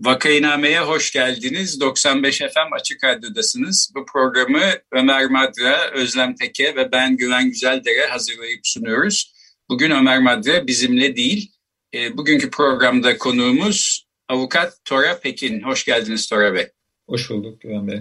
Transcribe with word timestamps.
Vakainame'ye 0.00 0.80
hoş 0.80 1.12
geldiniz. 1.12 1.80
95 1.80 2.38
FM 2.38 2.74
Açık 2.74 3.04
Radyo'dasınız. 3.04 3.92
Bu 3.94 4.06
programı 4.06 4.62
Ömer 4.92 5.26
Madra, 5.26 5.90
Özlem 5.92 6.34
Teke 6.34 6.76
ve 6.76 6.92
ben 6.92 7.16
Güven 7.16 7.50
Güzeldere 7.50 8.06
hazırlayıp 8.06 8.60
sunuyoruz. 8.66 9.34
Bugün 9.68 9.90
Ömer 9.90 10.18
Madra 10.18 10.66
bizimle 10.66 11.16
değil. 11.16 11.52
E, 11.94 12.16
bugünkü 12.16 12.50
programda 12.50 13.18
konuğumuz 13.18 14.06
avukat 14.28 14.84
Tora 14.84 15.20
Pekin. 15.20 15.62
Hoş 15.62 15.84
geldiniz 15.84 16.28
Tora 16.28 16.54
Bey. 16.54 16.68
Hoş 17.08 17.30
bulduk 17.30 17.60
Güven 17.60 17.88
Bey. 17.88 18.00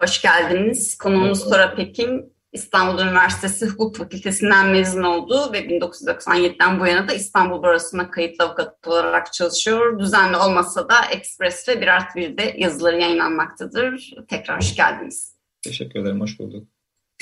Hoş 0.00 0.22
geldiniz. 0.22 0.98
Konuğumuz 0.98 1.44
Tora 1.44 1.74
Pekin. 1.74 2.33
İstanbul 2.54 3.02
Üniversitesi 3.02 3.66
Hukuk 3.66 3.96
Fakültesinden 3.96 4.68
mezun 4.68 5.02
oldu 5.02 5.52
ve 5.52 5.58
1997'den 5.58 6.80
bu 6.80 6.86
yana 6.86 7.08
da 7.08 7.14
İstanbul 7.14 7.62
Barosu'na 7.62 8.10
kayıtlı 8.10 8.44
avukat 8.44 8.86
olarak 8.86 9.32
çalışıyor. 9.32 9.98
Düzenli 9.98 10.36
olmasa 10.36 10.88
da 10.88 10.94
Express 11.12 11.68
ve 11.68 11.80
Bir 11.80 11.86
Art 11.86 12.16
Bir'de 12.16 12.54
yazıları 12.58 13.00
yayınlanmaktadır. 13.00 14.14
Tekrar 14.28 14.58
hoş 14.58 14.76
geldiniz. 14.76 15.34
Teşekkür 15.62 16.00
ederim, 16.00 16.20
hoş 16.20 16.38
bulduk. 16.38 16.68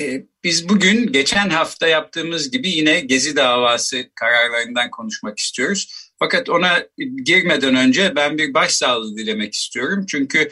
Ee, 0.01 0.27
biz 0.45 0.69
bugün 0.69 1.13
geçen 1.13 1.51
hafta 1.51 1.87
yaptığımız 1.87 2.51
gibi 2.51 2.69
yine 2.69 3.01
Gezi 3.01 3.37
davası 3.37 4.05
kararlarından 4.15 4.91
konuşmak 4.91 5.39
istiyoruz. 5.39 6.11
Fakat 6.19 6.49
ona 6.49 6.87
girmeden 7.25 7.77
önce 7.77 8.13
ben 8.17 8.39
bir 8.39 8.55
başsağlığı 8.55 9.17
dilemek 9.17 9.55
istiyorum. 9.55 10.05
Çünkü 10.09 10.49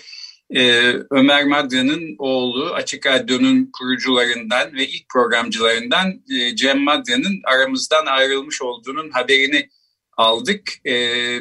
ee, 0.56 0.94
Ömer 1.10 1.44
Madra'nın 1.44 2.14
oğlu 2.18 2.74
Açık 2.74 3.06
Radyo'nun 3.06 3.70
kurucularından 3.72 4.74
ve 4.74 4.86
ilk 4.86 5.08
programcılarından 5.08 6.22
e, 6.30 6.56
Cem 6.56 6.80
Madra'nın 6.80 7.40
aramızdan 7.44 8.06
ayrılmış 8.06 8.62
olduğunun 8.62 9.10
haberini 9.10 9.68
aldık. 10.16 10.72
E, 10.86 10.94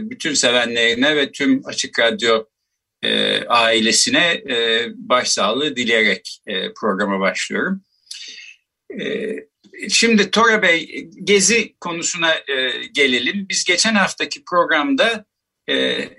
bütün 0.10 0.34
sevenlerine 0.34 1.16
ve 1.16 1.32
tüm 1.32 1.62
Açık 1.66 2.00
Radyo 2.00 2.44
e, 3.04 3.44
ailesine 3.46 4.44
e, 4.50 4.88
başsağlığı 4.96 5.76
dileyerek 5.76 6.42
e, 6.48 6.74
programa 6.74 7.20
başlıyorum. 7.20 7.84
E, 9.00 9.36
şimdi 9.90 10.32
Tora 10.32 10.62
Bey, 10.62 11.10
Gezi 11.24 11.76
konusuna 11.80 12.34
e, 12.34 12.72
gelelim. 12.94 13.46
Biz 13.50 13.64
geçen 13.64 13.96
haftaki 13.96 14.44
programda 14.50 15.26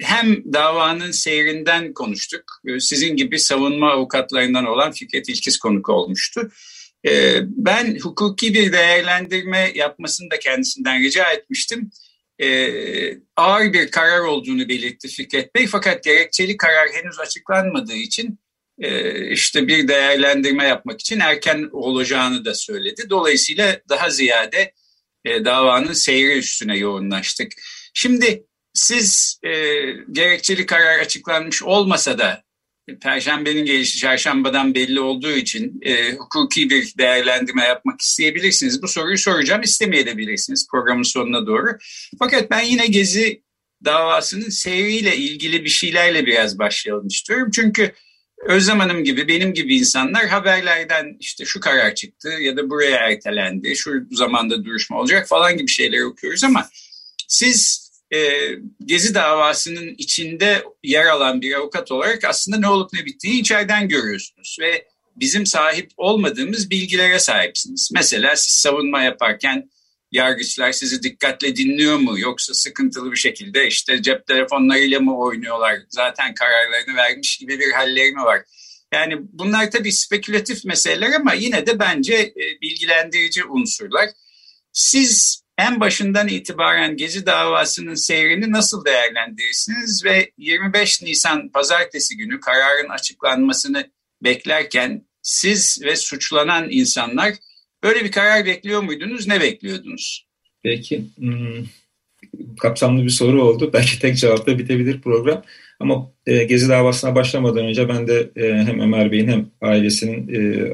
hem 0.00 0.52
davanın 0.52 1.10
seyrinden 1.10 1.92
konuştuk. 1.92 2.44
Ee, 2.66 2.80
sizin 2.80 3.16
gibi 3.16 3.38
savunma 3.38 3.90
avukatlarından 3.90 4.66
olan 4.66 4.92
Fikret 4.92 5.28
İlkiz 5.28 5.58
konuk 5.58 5.88
olmuştu. 5.88 6.50
Ee, 7.08 7.40
ben 7.42 7.98
hukuki 7.98 8.54
bir 8.54 8.72
değerlendirme 8.72 9.72
yapmasını 9.74 10.30
da 10.30 10.38
kendisinden 10.38 11.02
rica 11.02 11.32
etmiştim. 11.32 11.90
Ağır 13.36 13.72
bir 13.72 13.90
karar 13.90 14.20
olduğunu 14.20 14.68
belirtti 14.68 15.08
Fikret 15.08 15.54
Bey 15.54 15.66
fakat 15.66 16.04
gerekçeli 16.04 16.56
karar 16.56 16.88
henüz 16.92 17.20
açıklanmadığı 17.20 17.94
için 17.94 18.38
e, 18.80 19.30
işte 19.30 19.68
bir 19.68 19.88
değerlendirme 19.88 20.64
yapmak 20.64 21.00
için 21.00 21.20
erken 21.20 21.68
olacağını 21.72 22.44
da 22.44 22.54
söyledi. 22.54 23.10
Dolayısıyla 23.10 23.80
daha 23.88 24.10
ziyade 24.10 24.72
e, 25.24 25.44
davanın 25.44 25.92
seyri 25.92 26.38
üstüne 26.38 26.78
yoğunlaştık. 26.78 27.52
Şimdi 27.94 28.44
siz 28.80 29.40
e, 29.42 29.50
gerekçeli 30.12 30.66
karar 30.66 30.98
açıklanmış 30.98 31.62
olmasa 31.62 32.18
da 32.18 32.42
Perşembenin 33.00 33.64
gelişi 33.64 33.98
çarşambadan 33.98 34.74
belli 34.74 35.00
olduğu 35.00 35.32
için 35.32 35.80
e, 35.82 36.12
hukuki 36.12 36.70
bir 36.70 36.94
değerlendirme 36.98 37.64
yapmak 37.64 38.00
isteyebilirsiniz. 38.00 38.82
Bu 38.82 38.88
soruyu 38.88 39.18
soracağım 39.18 39.62
istemeyebilirsiniz 39.62 40.68
programın 40.70 41.02
sonuna 41.02 41.46
doğru. 41.46 41.78
Fakat 42.18 42.50
ben 42.50 42.60
yine 42.60 42.86
Gezi 42.86 43.42
davasının 43.84 44.48
seyriyle 44.48 45.16
ilgili 45.16 45.64
bir 45.64 45.68
şeylerle 45.68 46.26
biraz 46.26 46.58
başlayalım 46.58 47.06
istiyorum. 47.06 47.50
Çünkü 47.54 47.92
Özlem 48.46 48.80
Hanım 48.80 49.04
gibi 49.04 49.28
benim 49.28 49.54
gibi 49.54 49.76
insanlar 49.76 50.26
haberlerden 50.26 51.16
işte 51.20 51.44
şu 51.44 51.60
karar 51.60 51.94
çıktı 51.94 52.28
ya 52.28 52.56
da 52.56 52.70
buraya 52.70 52.96
ertelendi, 52.96 53.76
şu 53.76 53.92
zamanda 54.10 54.64
duruşma 54.64 55.00
olacak 55.00 55.28
falan 55.28 55.56
gibi 55.56 55.68
şeyler 55.68 56.00
okuyoruz 56.00 56.44
ama 56.44 56.68
siz 57.28 57.89
e, 58.12 58.18
Gezi 58.84 59.14
davasının 59.14 59.94
içinde 59.98 60.64
yer 60.84 61.06
alan 61.06 61.40
bir 61.40 61.54
avukat 61.54 61.92
olarak 61.92 62.24
aslında 62.24 62.58
ne 62.58 62.68
olup 62.68 62.92
ne 62.92 63.04
bittiğini 63.04 63.40
içeriden 63.40 63.88
görüyorsunuz 63.88 64.56
ve 64.60 64.88
bizim 65.16 65.46
sahip 65.46 65.90
olmadığımız 65.96 66.70
bilgilere 66.70 67.18
sahipsiniz. 67.18 67.90
Mesela 67.94 68.36
siz 68.36 68.54
savunma 68.54 69.02
yaparken 69.02 69.70
yargıçlar 70.12 70.72
sizi 70.72 71.02
dikkatle 71.02 71.56
dinliyor 71.56 71.96
mu 71.96 72.18
yoksa 72.18 72.54
sıkıntılı 72.54 73.12
bir 73.12 73.16
şekilde 73.16 73.66
işte 73.66 74.02
cep 74.02 74.26
telefonlarıyla 74.26 75.00
mı 75.00 75.18
oynuyorlar 75.18 75.78
zaten 75.88 76.34
kararlarını 76.34 76.96
vermiş 76.96 77.36
gibi 77.36 77.58
bir 77.58 77.72
halleri 77.72 78.12
mi 78.12 78.22
var? 78.22 78.42
Yani 78.92 79.14
bunlar 79.32 79.70
tabii 79.70 79.92
spekülatif 79.92 80.64
meseleler 80.64 81.12
ama 81.12 81.34
yine 81.34 81.66
de 81.66 81.78
bence 81.78 82.14
e, 82.14 82.60
bilgilendirici 82.62 83.44
unsurlar. 83.44 84.10
Siz 84.72 85.42
en 85.60 85.80
başından 85.80 86.28
itibaren 86.28 86.96
Gezi 86.96 87.26
davasının 87.26 87.94
seyrini 87.94 88.52
nasıl 88.52 88.84
değerlendirirsiniz 88.84 90.04
ve 90.04 90.30
25 90.38 91.02
Nisan 91.02 91.48
pazartesi 91.48 92.16
günü 92.16 92.40
kararın 92.40 92.88
açıklanmasını 92.88 93.90
beklerken 94.24 95.04
siz 95.22 95.82
ve 95.84 95.96
suçlanan 95.96 96.70
insanlar 96.70 97.34
böyle 97.82 98.04
bir 98.04 98.12
karar 98.12 98.46
bekliyor 98.46 98.82
muydunuz? 98.82 99.28
Ne 99.28 99.40
bekliyordunuz? 99.40 100.26
Peki. 100.62 101.04
Hmm, 101.16 101.64
kapsamlı 102.60 103.04
bir 103.04 103.10
soru 103.10 103.42
oldu. 103.42 103.70
Belki 103.72 103.98
tek 103.98 104.16
cevapta 104.16 104.58
bitebilir 104.58 105.00
program. 105.00 105.42
Ama 105.80 106.12
e, 106.26 106.44
Gezi 106.44 106.68
davasına 106.68 107.14
başlamadan 107.14 107.66
önce 107.66 107.88
ben 107.88 108.08
de 108.08 108.30
e, 108.36 108.52
hem 108.52 108.80
Ömer 108.80 109.12
Bey'in 109.12 109.28
hem 109.28 109.46
ailesinin 109.60 110.34
e, 110.34 110.72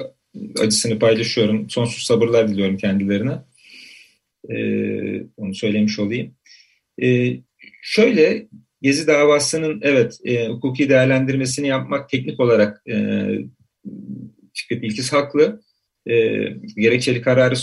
acısını 0.60 0.98
paylaşıyorum. 0.98 1.70
Sonsuz 1.70 2.02
sabırlar 2.02 2.48
diliyorum 2.48 2.76
kendilerine. 2.76 3.32
E, 4.50 4.58
onu 5.36 5.54
söylemiş 5.54 5.98
olayım. 5.98 6.34
E, 7.02 7.36
şöyle 7.82 8.48
Gezi 8.82 9.06
davasının 9.06 9.80
evet 9.82 10.18
e, 10.24 10.48
hukuki 10.48 10.88
değerlendirmesini 10.88 11.68
yapmak 11.68 12.10
teknik 12.10 12.40
olarak 12.40 12.82
e, 12.88 13.26
Fikret 14.54 14.84
İlkiz 14.84 15.12
haklı. 15.12 15.62
E, 16.06 16.14
gerekçeli 16.76 17.22
kararı 17.22 17.54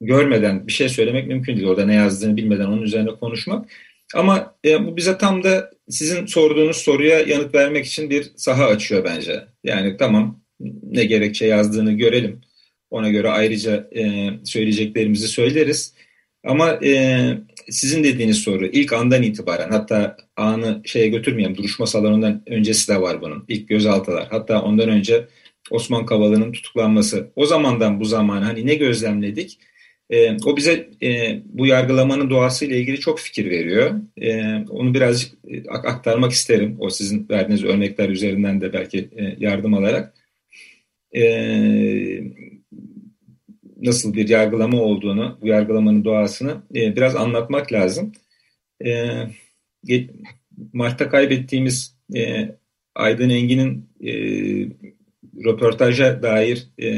görmeden 0.00 0.66
bir 0.66 0.72
şey 0.72 0.88
söylemek 0.88 1.26
mümkün 1.26 1.56
değil. 1.56 1.68
Orada 1.68 1.86
ne 1.86 1.94
yazdığını 1.94 2.36
bilmeden 2.36 2.66
onun 2.66 2.82
üzerine 2.82 3.10
konuşmak. 3.10 3.70
Ama 4.14 4.56
e, 4.64 4.86
bu 4.86 4.96
bize 4.96 5.18
tam 5.18 5.42
da 5.44 5.70
sizin 5.88 6.26
sorduğunuz 6.26 6.76
soruya 6.76 7.20
yanıt 7.20 7.54
vermek 7.54 7.86
için 7.86 8.10
bir 8.10 8.32
saha 8.36 8.64
açıyor 8.64 9.04
bence. 9.04 9.44
Yani 9.64 9.96
tamam 9.96 10.40
ne 10.82 11.04
gerekçe 11.04 11.46
yazdığını 11.46 11.92
görelim. 11.92 12.40
Ona 12.90 13.10
göre 13.10 13.28
ayrıca 13.28 13.88
e, 13.96 14.30
söyleyeceklerimizi 14.44 15.28
söyleriz. 15.28 15.94
Ama 16.44 16.78
e, 16.84 17.28
sizin 17.70 18.04
dediğiniz 18.04 18.38
soru 18.38 18.66
ilk 18.66 18.92
andan 18.92 19.22
itibaren 19.22 19.70
hatta 19.70 20.16
anı 20.36 20.82
şeye 20.84 21.08
götürmeyelim 21.08 21.56
duruşma 21.56 21.86
salonundan 21.86 22.42
öncesi 22.46 22.88
de 22.88 23.00
var 23.00 23.22
bunun. 23.22 23.44
İlk 23.48 23.68
gözaltılar 23.68 24.26
hatta 24.30 24.62
ondan 24.62 24.88
önce 24.88 25.28
Osman 25.70 26.06
Kavala'nın 26.06 26.52
tutuklanması. 26.52 27.30
O 27.36 27.46
zamandan 27.46 28.00
bu 28.00 28.04
zamana 28.04 28.46
hani 28.46 28.66
ne 28.66 28.74
gözlemledik? 28.74 29.58
E, 30.10 30.36
o 30.44 30.56
bize 30.56 30.88
e, 31.02 31.40
bu 31.44 31.66
yargılamanın 31.66 32.30
doğasıyla 32.30 32.76
ilgili 32.76 33.00
çok 33.00 33.20
fikir 33.20 33.50
veriyor. 33.50 33.90
E, 34.20 34.56
onu 34.70 34.94
birazcık 34.94 35.32
e, 35.48 35.70
aktarmak 35.70 36.32
isterim. 36.32 36.76
O 36.80 36.90
sizin 36.90 37.28
verdiğiniz 37.28 37.64
örnekler 37.64 38.08
üzerinden 38.08 38.60
de 38.60 38.72
belki 38.72 38.98
e, 39.16 39.36
yardım 39.38 39.74
alarak. 39.74 40.14
E, 41.16 41.22
nasıl 43.84 44.14
bir 44.14 44.28
yargılama 44.28 44.80
olduğunu, 44.82 45.38
bu 45.42 45.46
yargılamanın 45.46 46.04
doğasını 46.04 46.62
e, 46.74 46.96
biraz 46.96 47.16
anlatmak 47.16 47.72
lazım. 47.72 48.12
E, 48.84 49.06
Mart'ta 50.72 51.08
kaybettiğimiz 51.08 51.96
e, 52.16 52.48
Aydın 52.94 53.30
Engin'in 53.30 53.88
e, 54.00 54.12
röportaja 55.44 56.22
dair 56.22 56.68
e, 56.82 56.88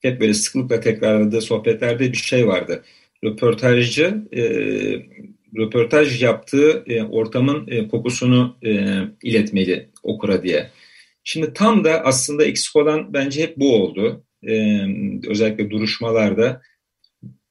hep 0.00 0.20
böyle 0.20 0.34
sıklıkla 0.34 0.80
tekrarladığı 0.80 1.40
sohbetlerde 1.40 2.12
bir 2.12 2.16
şey 2.16 2.46
vardı. 2.46 2.84
Röportajcı 3.24 4.28
e, 4.32 4.42
röportaj 5.56 6.22
yaptığı 6.22 6.84
e, 6.86 7.02
ortamın 7.02 7.68
e, 7.68 7.88
kokusunu 7.88 8.56
e, 8.64 8.96
iletmeli 9.22 9.88
okura 10.02 10.42
diye. 10.42 10.70
Şimdi 11.24 11.52
tam 11.52 11.84
da 11.84 12.04
aslında 12.04 12.44
eksik 12.44 12.76
olan 12.76 13.14
bence 13.14 13.42
hep 13.42 13.56
bu 13.56 13.76
oldu. 13.76 14.24
E, 14.48 14.82
özellikle 15.28 15.70
duruşmalarda. 15.70 16.62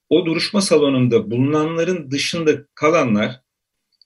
O 0.09 0.25
duruşma 0.25 0.61
salonunda 0.61 1.31
bulunanların 1.31 2.11
dışında 2.11 2.51
kalanlar 2.75 3.41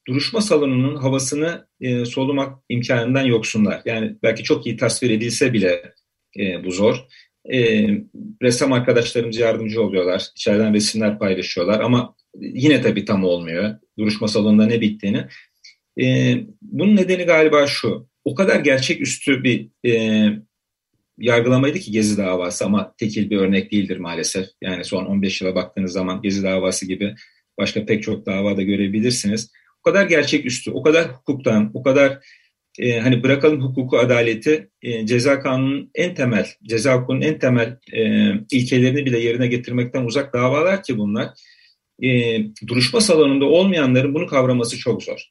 duruşma 0.08 0.42
salonunun 0.42 0.96
havasını 0.96 1.68
e, 1.82 2.06
solumak 2.06 2.64
imkanından 2.70 3.24
yoksunlar. 3.24 3.82
Yani 3.86 4.16
belki 4.24 4.44
çok 4.44 4.66
iyi 4.66 4.78
tasvir 4.78 5.10
edilse 5.10 5.54
bile 5.54 5.94
e, 6.40 6.64
bu 6.64 6.72
zor. 6.72 7.06
E, 7.54 7.88
ressam 8.42 8.74
arkadaşlarımız 8.74 9.38
yardımcı 9.38 9.82
oluyorlar. 9.82 10.28
İçeriden 10.36 10.74
resimler 10.74 11.20
paylaşıyorlar 11.20 11.80
ama 11.80 12.16
yine 12.36 12.82
tabii 12.82 13.06
tam 13.06 13.24
olmuyor. 13.24 13.76
Duruşma 14.00 14.28
salonunda 14.28 14.66
ne 14.66 14.82
bittiğini. 14.82 15.26
E, 16.02 16.38
bunun 16.62 16.96
nedeni 16.96 17.24
galiba 17.24 17.68
şu. 17.68 18.08
O 18.26 18.36
kadar 18.36 18.60
gerçeküstü 18.60 19.44
bir 19.44 19.70
e, 19.86 20.26
yargılamaydı 21.18 21.80
ki 21.80 21.92
Gezi 21.92 22.18
davası 22.18 22.66
ama 22.66 22.94
tekil 22.98 23.30
bir 23.30 23.38
örnek 23.38 23.72
değildir 23.72 23.98
maalesef. 23.98 24.46
Yani 24.62 24.86
son 24.86 25.06
15 25.06 25.42
yıla 25.42 25.56
baktığınız 25.56 25.92
zaman 25.92 26.22
Gezi 26.22 26.44
davası 26.44 26.88
gibi 26.88 27.16
başka 27.60 27.86
pek 27.86 28.04
çok 28.04 28.26
davada 28.26 28.62
görebilirsiniz. 28.62 29.52
O 29.80 29.84
kadar 29.84 30.06
gerçeküstü, 30.06 30.72
o 30.72 30.84
kadar 30.84 31.08
hukuktan, 31.08 31.72
o 31.74 31.84
kadar 31.84 32.20
e, 32.80 33.00
hani 33.00 33.24
bırakalım 33.24 33.62
hukuku, 33.62 33.98
adaleti, 33.98 34.70
e, 34.82 35.06
ceza 35.06 35.40
kanunun 35.40 35.92
en 35.96 36.16
temel, 36.16 36.48
ceza 36.64 36.96
hukukunun 36.96 37.22
en 37.22 37.40
temel 37.40 37.78
e, 37.94 38.32
ilkelerini 38.52 39.06
bile 39.06 39.20
yerine 39.20 39.48
getirmekten 39.48 40.06
uzak 40.06 40.34
davalar 40.34 40.84
ki 40.84 40.98
bunlar. 40.98 41.30
E, 42.04 42.40
duruşma 42.68 43.02
salonunda 43.02 43.46
olmayanların 43.46 44.14
bunu 44.14 44.28
kavraması 44.28 44.78
çok 44.78 45.04
zor. 45.04 45.30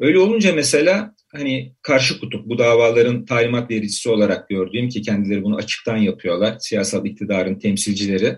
Öyle 0.00 0.18
olunca 0.18 0.54
mesela 0.54 1.14
hani 1.32 1.72
karşı 1.82 2.20
kutup 2.20 2.46
bu 2.46 2.58
davaların 2.58 3.24
talimat 3.24 3.70
vericisi 3.70 4.10
olarak 4.10 4.48
gördüğüm 4.48 4.88
ki 4.88 5.02
kendileri 5.02 5.42
bunu 5.42 5.56
açıktan 5.56 5.96
yapıyorlar. 5.96 6.56
Siyasal 6.58 7.06
iktidarın 7.06 7.58
temsilcileri 7.58 8.36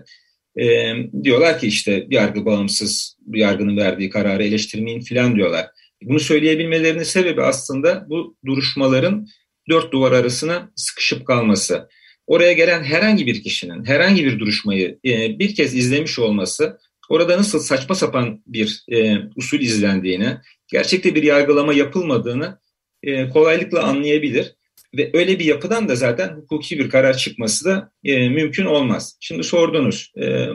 e, 0.59 0.93
diyorlar 1.23 1.59
ki 1.59 1.67
işte 1.67 2.07
yargı 2.09 2.45
bağımsız, 2.45 3.17
yargının 3.33 3.77
verdiği 3.77 4.09
kararı 4.09 4.43
eleştirmeyin 4.43 5.01
filan 5.01 5.35
diyorlar. 5.35 5.67
Bunu 6.03 6.19
söyleyebilmelerinin 6.19 7.03
sebebi 7.03 7.41
aslında 7.41 8.05
bu 8.09 8.37
duruşmaların 8.45 9.27
dört 9.69 9.91
duvar 9.91 10.11
arasına 10.11 10.71
sıkışıp 10.75 11.27
kalması. 11.27 11.89
Oraya 12.27 12.53
gelen 12.53 12.83
herhangi 12.83 13.25
bir 13.25 13.43
kişinin 13.43 13.85
herhangi 13.85 14.25
bir 14.25 14.39
duruşmayı 14.39 14.99
e, 15.05 15.39
bir 15.39 15.55
kez 15.55 15.75
izlemiş 15.75 16.19
olması, 16.19 16.79
orada 17.09 17.37
nasıl 17.37 17.59
saçma 17.59 17.95
sapan 17.95 18.43
bir 18.47 18.83
e, 18.91 19.17
usul 19.35 19.59
izlendiğini, 19.59 20.37
gerçekte 20.67 21.15
bir 21.15 21.23
yargılama 21.23 21.73
yapılmadığını 21.73 22.59
e, 23.03 23.29
kolaylıkla 23.29 23.83
anlayabilir. 23.83 24.55
Ve 24.97 25.09
öyle 25.13 25.39
bir 25.39 25.45
yapıdan 25.45 25.87
da 25.87 25.95
zaten 25.95 26.29
hukuki 26.29 26.79
bir 26.79 26.89
karar 26.89 27.17
çıkması 27.17 27.65
da 27.65 27.91
e, 28.03 28.29
mümkün 28.29 28.65
olmaz. 28.65 29.17
Şimdi 29.19 29.43
sordunuz 29.43 30.11
e, 30.21 30.47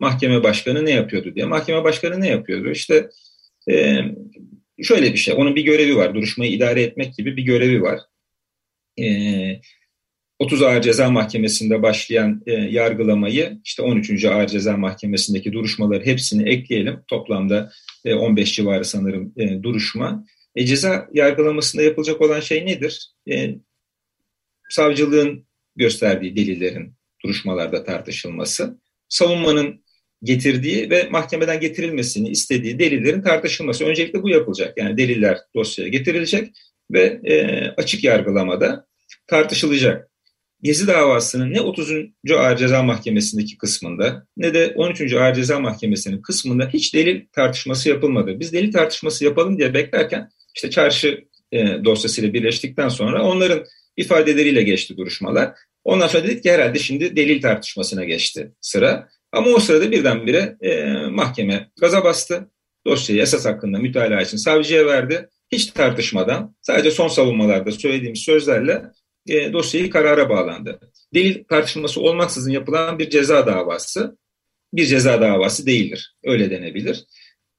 mahkeme 0.00 0.42
başkanı 0.42 0.84
ne 0.84 0.90
yapıyordu 0.90 1.34
diye. 1.34 1.46
Mahkeme 1.46 1.84
başkanı 1.84 2.20
ne 2.20 2.28
yapıyordu? 2.28 2.70
İşte 2.70 3.10
e, 3.70 4.00
şöyle 4.82 5.12
bir 5.12 5.18
şey. 5.18 5.34
Onun 5.36 5.56
bir 5.56 5.64
görevi 5.64 5.96
var. 5.96 6.14
Duruşmayı 6.14 6.52
idare 6.52 6.82
etmek 6.82 7.16
gibi 7.16 7.36
bir 7.36 7.42
görevi 7.42 7.82
var. 7.82 7.98
E, 8.98 9.04
30 10.40 10.62
Ağır 10.62 10.82
Ceza 10.82 11.10
Mahkemesi'nde 11.10 11.82
başlayan 11.82 12.42
e, 12.46 12.52
yargılamayı 12.52 13.60
işte 13.64 13.82
13. 13.82 14.24
Ağır 14.24 14.46
Ceza 14.46 14.76
Mahkemesi'ndeki 14.76 15.52
duruşmaları 15.52 16.06
hepsini 16.06 16.48
ekleyelim. 16.48 17.00
Toplamda 17.08 17.72
e, 18.04 18.14
15 18.14 18.54
civarı 18.54 18.84
sanırım 18.84 19.32
e, 19.36 19.62
duruşma. 19.62 20.24
E, 20.56 20.66
ceza 20.66 21.08
yargılamasında 21.12 21.82
yapılacak 21.82 22.20
olan 22.20 22.40
şey 22.40 22.66
nedir? 22.66 23.10
E, 23.30 23.54
savcılığın 24.70 25.46
gösterdiği 25.76 26.36
delillerin 26.36 26.94
duruşmalarda 27.24 27.84
tartışılması, 27.84 28.78
savunmanın 29.08 29.84
getirdiği 30.22 30.90
ve 30.90 31.08
mahkemeden 31.10 31.60
getirilmesini 31.60 32.28
istediği 32.28 32.78
delillerin 32.78 33.22
tartışılması. 33.22 33.84
Öncelikle 33.84 34.22
bu 34.22 34.28
yapılacak. 34.28 34.78
Yani 34.78 34.96
deliller 34.96 35.38
dosyaya 35.54 35.88
getirilecek 35.88 36.52
ve 36.90 37.20
e, 37.24 37.66
açık 37.76 38.04
yargılamada 38.04 38.86
tartışılacak. 39.26 40.09
Gezi 40.62 40.86
davasının 40.86 41.52
ne 41.52 41.60
30. 41.60 41.90
Ağır 42.36 42.56
Ceza 42.56 42.82
Mahkemesi'ndeki 42.82 43.58
kısmında 43.58 44.26
ne 44.36 44.54
de 44.54 44.72
13. 44.76 45.12
Ağır 45.12 45.34
Ceza 45.34 45.60
Mahkemesi'nin 45.60 46.22
kısmında 46.22 46.68
hiç 46.68 46.94
delil 46.94 47.26
tartışması 47.32 47.88
yapılmadı. 47.88 48.40
Biz 48.40 48.52
delil 48.52 48.72
tartışması 48.72 49.24
yapalım 49.24 49.58
diye 49.58 49.74
beklerken 49.74 50.30
işte 50.54 50.70
çarşı 50.70 51.24
e, 51.52 51.84
dosyasıyla 51.84 52.32
birleştikten 52.32 52.88
sonra 52.88 53.22
onların 53.22 53.64
ifadeleriyle 53.96 54.62
geçti 54.62 54.96
duruşmalar. 54.96 55.52
Ondan 55.84 56.06
sonra 56.06 56.24
dedik 56.24 56.42
ki 56.42 56.52
herhalde 56.52 56.78
şimdi 56.78 57.16
delil 57.16 57.42
tartışmasına 57.42 58.04
geçti 58.04 58.52
sıra. 58.60 59.08
Ama 59.32 59.50
o 59.50 59.60
sırada 59.60 59.90
birdenbire 59.90 60.56
e, 60.60 60.92
mahkeme 61.06 61.70
gaza 61.80 62.04
bastı. 62.04 62.50
Dosyayı 62.86 63.22
esas 63.22 63.46
hakkında 63.46 63.78
mütalaa 63.78 64.22
için 64.22 64.36
savcıya 64.36 64.86
verdi. 64.86 65.28
Hiç 65.52 65.66
tartışmadan 65.66 66.56
sadece 66.60 66.90
son 66.90 67.08
savunmalarda 67.08 67.70
söylediğimiz 67.72 68.20
sözlerle 68.20 68.82
e, 69.28 69.52
dosyayı 69.52 69.90
karara 69.90 70.30
bağlandı. 70.30 70.80
Delil 71.14 71.44
tartışması 71.44 72.00
olmaksızın 72.00 72.50
yapılan 72.50 72.98
bir 72.98 73.10
ceza 73.10 73.46
davası 73.46 74.16
bir 74.72 74.86
ceza 74.86 75.20
davası 75.20 75.66
değildir. 75.66 76.14
Öyle 76.24 76.50
denebilir. 76.50 77.04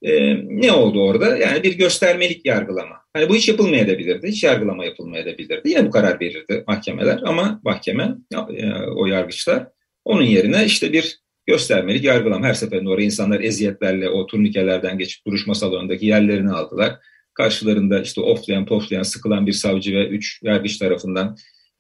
E, 0.02 0.36
ne 0.36 0.72
oldu 0.72 1.04
orada? 1.04 1.38
Yani 1.38 1.64
bir 1.64 1.78
göstermelik 1.78 2.46
yargılama. 2.46 2.96
Hani 3.14 3.30
bu 3.30 3.36
hiç 3.36 3.48
yapılmayabilirdi. 3.48 4.28
Hiç 4.28 4.44
yargılama 4.44 4.86
yapılmayabilirdi. 4.86 5.70
Yine 5.70 5.86
bu 5.86 5.92
karar 5.92 6.20
verirdi 6.20 6.64
mahkemeler 6.68 7.20
ama 7.26 7.62
mahkeme 7.64 8.16
e, 8.34 8.74
o 8.74 9.06
yargıçlar 9.06 9.68
onun 10.06 10.24
yerine 10.24 10.66
işte 10.66 10.94
bir 10.94 11.20
göstermelik 11.46 12.04
yargılama. 12.04 12.48
Her 12.48 12.54
seferinde 12.54 12.90
oraya 12.90 13.04
insanlar 13.04 13.40
eziyetlerle 13.40 14.10
o 14.10 14.26
turnikelerden 14.26 14.98
geçip 14.98 15.26
duruşma 15.28 15.56
salonundaki 15.56 16.06
yerlerini 16.06 16.52
aldılar. 16.52 17.00
Karşılarında 17.34 18.02
işte 18.02 18.22
oflayan 18.22 18.66
poflayan 18.66 19.04
sıkılan 19.04 19.48
bir 19.48 19.54
savcı 19.54 19.94
ve 19.94 20.08
üç 20.08 20.40
yargıç 20.44 20.78
tarafından 20.78 21.38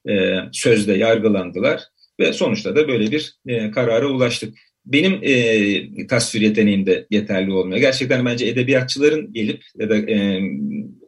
e, 0.10 0.36
sözde 0.52 0.94
yargılandılar. 0.94 1.82
Ve 2.20 2.34
sonuçta 2.34 2.76
da 2.76 2.88
böyle 2.88 3.12
bir 3.12 3.36
e, 3.48 3.72
karara 3.72 4.08
ulaştık 4.08 4.54
benim 4.86 5.20
e, 5.24 6.08
tasvir 6.08 6.42
yeteneğim 6.42 6.86
de 6.86 7.08
yeterli 7.10 7.52
olmuyor. 7.52 7.80
Gerçekten 7.80 8.26
bence 8.26 8.48
edebiyatçıların 8.48 9.34
gelip 9.34 9.64
ya 9.78 9.90
da 9.90 9.98
e, 9.98 10.42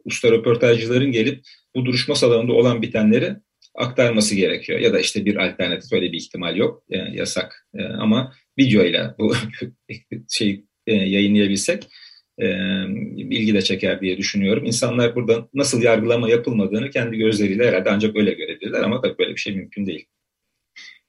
usta 0.04 0.30
röportajcıların 0.30 1.12
gelip 1.12 1.44
bu 1.76 1.84
duruşma 1.84 2.14
salonunda 2.14 2.52
olan 2.52 2.82
bitenleri 2.82 3.36
aktarması 3.74 4.34
gerekiyor. 4.34 4.78
Ya 4.78 4.92
da 4.92 5.00
işte 5.00 5.24
bir 5.24 5.36
alternatif 5.36 5.92
öyle 5.92 6.12
bir 6.12 6.18
ihtimal 6.18 6.56
yok. 6.56 6.84
E, 6.90 6.96
yasak. 6.96 7.66
E, 7.74 7.84
ama 7.84 8.32
videoyla 8.58 9.14
bu 9.18 9.34
şey 10.30 10.64
e, 10.86 10.94
yayınlayabilsek 10.94 11.86
e, 12.38 12.46
ilgi 13.14 13.54
de 13.54 13.62
çeker 13.62 14.00
diye 14.00 14.18
düşünüyorum. 14.18 14.64
İnsanlar 14.64 15.14
burada 15.14 15.48
nasıl 15.54 15.82
yargılama 15.82 16.30
yapılmadığını 16.30 16.90
kendi 16.90 17.16
gözleriyle 17.16 17.68
herhalde 17.68 17.90
ancak 17.90 18.16
öyle 18.16 18.32
görebilirler 18.32 18.82
ama 18.82 19.00
tabii 19.00 19.18
böyle 19.18 19.30
bir 19.30 19.40
şey 19.40 19.54
mümkün 19.54 19.86
değil. 19.86 20.06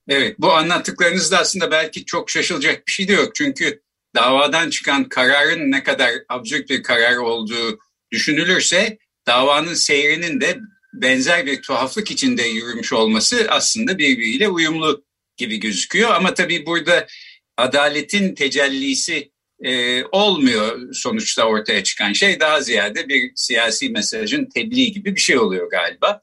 Evet, 0.08 0.36
bu 0.39 0.51
anlattıklarınızda 0.51 1.39
aslında 1.39 1.72
belki 1.72 2.05
çok 2.05 2.29
şaşılacak 2.29 2.88
bir 2.88 2.91
şey 2.91 3.08
de 3.08 3.13
yok. 3.13 3.36
Çünkü 3.36 3.82
davadan 4.15 4.70
çıkan 4.70 5.10
kararın 5.10 5.72
ne 5.72 5.84
kadar 5.84 6.12
absürt 6.29 6.70
bir 6.70 6.84
karar 6.84 7.15
olduğu 7.15 7.79
düşünülürse 8.12 8.98
davanın 9.27 9.74
seyrinin 9.74 10.41
de 10.41 10.58
benzer 10.94 11.46
bir 11.46 11.62
tuhaflık 11.62 12.12
içinde 12.12 12.44
yürümüş 12.44 12.94
olması 12.94 13.48
aslında 13.50 13.98
birbiriyle 13.98 14.50
uyumlu 14.50 15.05
gibi 15.38 15.60
gözüküyor. 15.60 16.10
Ama 16.10 16.34
tabii 16.34 16.65
burada 16.65 17.08
adaletin 17.58 18.36
tecellisi 18.36 19.32
e, 19.65 20.03
olmuyor 20.12 20.93
sonuçta 20.93 21.43
ortaya 21.43 21.84
çıkan 21.84 22.13
şey. 22.13 22.39
Daha 22.39 22.62
ziyade 22.62 23.10
bir 23.10 23.31
siyasi 23.36 23.89
mesajın 23.89 24.45
tebliğ 24.45 24.91
gibi 24.91 25.15
bir 25.15 25.22
şey 25.22 25.38
oluyor 25.38 25.69
galiba. 25.69 26.22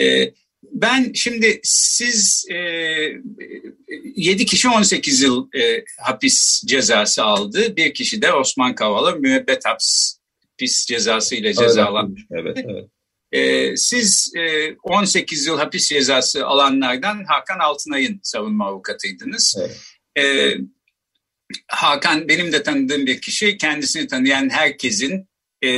E, 0.00 0.32
ben 0.62 1.12
şimdi 1.14 1.60
siz 1.62 2.46
e, 2.50 2.56
7 4.16 4.46
kişi 4.46 4.68
18 4.68 5.22
yıl 5.22 5.48
e, 5.54 5.84
hapis 6.00 6.62
cezası 6.66 7.22
aldı. 7.22 7.76
Bir 7.76 7.94
kişi 7.94 8.22
de 8.22 8.32
Osman 8.32 8.74
Kavala 8.74 9.12
müebbet 9.12 9.62
hapis 9.64 10.86
cezası 10.86 11.34
ile 11.34 11.54
cezalanmış. 11.54 12.22
Evet, 12.30 12.58
evet. 12.64 12.84
E, 13.32 13.76
siz 13.76 14.32
e, 14.36 14.72
18 14.82 15.46
yıl 15.46 15.58
hapis 15.58 15.88
cezası 15.88 16.46
alanlardan 16.46 17.24
Hakan 17.28 17.58
Altınay'ın 17.58 18.20
savunma 18.22 18.66
avukatıydınız. 18.66 19.56
Evet. 19.58 19.76
E, 20.18 20.54
Hakan 21.68 22.28
benim 22.28 22.52
de 22.52 22.62
tanıdığım 22.62 23.06
bir 23.06 23.20
kişi. 23.20 23.56
Kendisini 23.56 24.06
tanıyan 24.06 24.50
herkesin 24.50 25.28
e, 25.62 25.68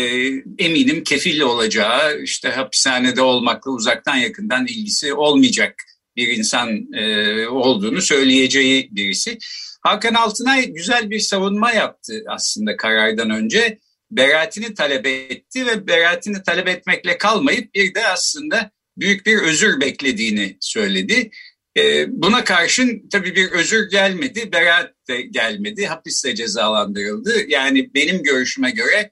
eminim 0.59 1.05
kefil 1.05 1.41
olacağı, 1.41 2.23
işte 2.23 2.49
hapishanede 2.49 3.23
olmakla 3.23 3.71
uzaktan 3.71 4.17
yakından 4.17 4.67
ilgisi 4.67 5.15
olmayacak 5.15 5.75
bir 6.17 6.29
insan 6.29 6.93
e, 6.93 7.47
olduğunu 7.47 8.03
söyleyeceği 8.03 8.89
birisi. 8.93 9.39
Hakan 9.83 10.15
Altınay 10.15 10.67
güzel 10.67 11.11
bir 11.11 11.21
savunma 11.21 11.73
yaptı 11.73 12.25
aslında 12.29 12.77
karardan 12.77 13.31
önce. 13.31 13.79
Beraatini 14.11 14.75
talep 14.75 15.07
etti 15.07 15.67
ve 15.67 15.87
beraatini 15.87 16.43
talep 16.43 16.69
etmekle 16.69 17.19
kalmayıp 17.19 17.75
bir 17.75 17.95
de 17.95 18.07
aslında 18.07 18.71
büyük 18.97 19.27
bir 19.27 19.43
özür 19.43 19.81
beklediğini 19.81 20.57
söyledi. 20.61 21.31
E, 21.79 22.07
buna 22.23 22.45
karşın 22.45 23.09
tabii 23.13 23.35
bir 23.35 23.51
özür 23.51 23.91
gelmedi, 23.91 24.53
beraat 24.53 24.95
de 25.09 25.23
gelmedi, 25.23 25.87
hapisle 25.87 26.35
cezalandırıldı. 26.35 27.45
Yani 27.49 27.95
benim 27.95 28.23
görüşüme 28.23 28.71
göre 28.71 29.11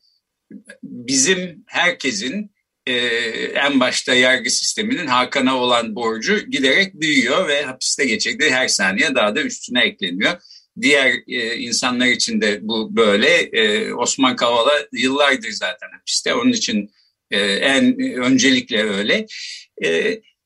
bizim 0.82 1.64
herkesin 1.66 2.50
e, 2.86 2.92
en 3.54 3.80
başta 3.80 4.14
yargı 4.14 4.50
sisteminin 4.50 5.06
Hakan'a 5.06 5.56
olan 5.56 5.94
borcu 5.94 6.38
giderek 6.38 6.94
büyüyor 6.94 7.48
ve 7.48 7.62
hapiste 7.62 8.04
geçirdiği 8.04 8.50
her 8.50 8.68
saniye 8.68 9.14
daha 9.14 9.36
da 9.36 9.42
üstüne 9.42 9.82
ekleniyor. 9.82 10.32
Diğer 10.80 11.14
e, 11.28 11.56
insanlar 11.56 12.06
için 12.06 12.40
de 12.40 12.58
bu 12.62 12.96
böyle. 12.96 13.28
E, 13.36 13.92
Osman 13.92 14.36
Kavala 14.36 14.72
yıllardır 14.92 15.50
zaten 15.50 15.88
hapiste. 15.98 16.34
Onun 16.34 16.52
için 16.52 16.90
en 17.30 18.00
öncelikle 18.00 18.84
öyle. 18.84 19.26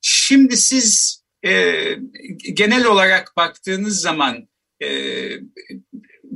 Şimdi 0.01 0.57
siz 0.57 1.22
e, 1.45 1.85
genel 2.53 2.85
olarak 2.85 3.37
baktığınız 3.37 4.01
zaman 4.01 4.49
e, 4.83 4.89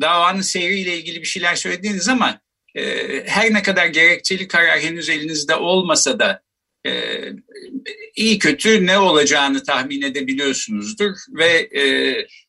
davanın 0.00 0.40
seyriyle 0.40 0.98
ilgili 0.98 1.20
bir 1.20 1.26
şeyler 1.26 1.54
söylediğiniz 1.54 2.08
ama 2.08 2.40
e, 2.74 3.22
her 3.26 3.52
ne 3.52 3.62
kadar 3.62 3.86
gerekçeli 3.86 4.48
karar 4.48 4.80
henüz 4.80 5.08
elinizde 5.08 5.56
olmasa 5.56 6.18
da 6.18 6.42
e, 6.86 7.22
iyi 8.16 8.38
kötü 8.38 8.86
ne 8.86 8.98
olacağını 8.98 9.62
tahmin 9.62 10.02
edebiliyorsunuzdur 10.02 11.16
ve 11.28 11.80
e, 11.80 11.82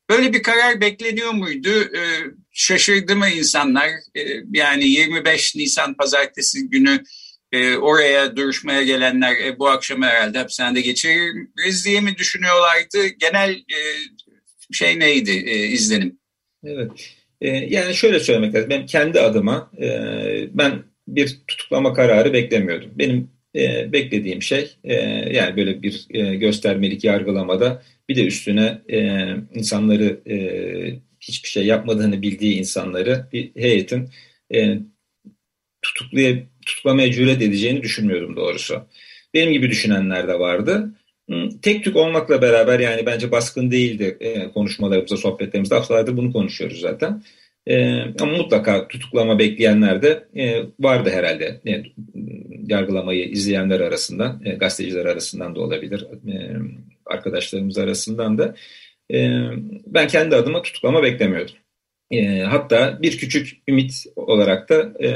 böyle 0.10 0.34
bir 0.34 0.44
karar 0.44 0.82
bekleniyor 0.82 1.32
muydu? 1.32 1.70
E, 1.70 2.02
şaşırdı 2.52 3.16
mı 3.16 3.30
insanlar? 3.30 3.90
E, 4.16 4.22
yani 4.52 4.88
25 4.88 5.56
Nisan 5.56 5.94
Pazartesi 5.94 6.70
günü 6.70 7.04
e, 7.52 7.76
oraya 7.76 8.36
duruşmaya 8.36 8.84
gelenler 8.84 9.36
e, 9.46 9.60
bu 9.60 9.68
akşam 9.70 10.02
herhalde 10.02 10.38
hapishanede 10.38 10.82
geçiririz 10.82 11.86
diye 11.86 12.02
mi 12.02 12.18
düşünüyorlardı? 12.18 13.08
Genel 13.20 13.52
e, 13.52 13.80
şey 14.72 15.00
neydi 15.00 15.32
e, 15.32 15.68
izlenim? 15.68 16.20
Evet. 16.64 16.92
E, 17.42 17.50
yani 17.50 17.96
şöyle 17.96 18.20
söylemek 18.20 18.56
lazım. 18.56 18.70
Ben 18.70 18.86
kendi 18.86 19.20
adıma 19.22 19.72
e, 19.82 19.90
ben 20.54 20.84
bir 21.08 21.38
tutuklama 21.48 21.94
kararı 21.94 22.34
beklemiyordum. 22.34 22.92
Benim 22.96 23.32
e, 23.56 23.92
beklediğim 23.92 24.42
şey 24.42 24.78
e, 24.84 24.94
yani 25.34 25.58
böyle 25.58 25.82
bir 25.82 26.06
e, 26.10 26.36
göstermelik 26.36 27.04
yargılamada 27.04 27.84
bir 28.10 28.16
de 28.16 28.26
üstüne 28.26 28.82
e, 28.90 29.28
insanları 29.54 30.20
e, 30.30 30.38
hiçbir 31.20 31.50
şey 31.50 31.66
yapmadığını 31.66 32.22
bildiği 32.22 32.56
insanları 32.56 33.28
bir 33.34 33.56
heyetin 33.56 34.10
e, 34.54 34.80
tutukluya, 35.82 36.38
tutuklamaya 36.68 37.12
cüret 37.12 37.42
edeceğini 37.42 37.84
düşünmüyordum 37.84 38.36
doğrusu. 38.36 38.82
Benim 39.34 39.54
gibi 39.54 39.70
düşünenler 39.70 40.28
de 40.28 40.40
vardı. 40.40 40.94
Tek 41.62 41.84
tük 41.84 41.96
olmakla 41.96 42.42
beraber 42.42 42.80
yani 42.80 43.06
bence 43.06 43.32
baskın 43.32 43.72
değildi 43.72 44.18
e, 44.20 44.52
konuşmalarımızda, 44.52 45.18
sohbetlerimizde. 45.18 45.76
Haftalardır 45.76 46.18
bunu 46.18 46.34
konuşuyoruz 46.34 46.80
zaten. 46.80 47.24
E, 47.68 48.02
ama 48.22 48.38
mutlaka 48.38 48.88
tutuklama 48.88 49.40
bekleyenler 49.40 50.02
de 50.02 50.28
e, 50.36 50.64
vardı 50.80 51.10
herhalde. 51.10 51.62
Yargılamayı 52.68 53.30
izleyenler 53.30 53.80
arasından, 53.80 54.42
e, 54.46 54.52
gazeteciler 54.52 55.06
arasından 55.06 55.56
da 55.56 55.60
olabilir, 55.60 56.08
arkadaşlarımız 57.06 57.78
arasından 57.78 58.38
da. 58.38 58.56
Ben 59.88 60.08
kendi 60.08 60.36
adıma 60.36 60.62
tutuklama 60.62 61.04
beklemiyordum. 61.04 61.56
E, 62.12 62.40
hatta 62.40 63.02
bir 63.02 63.18
küçük 63.18 63.62
ümit 63.68 64.06
olarak 64.16 64.70
da 64.70 64.94
e, 65.00 65.10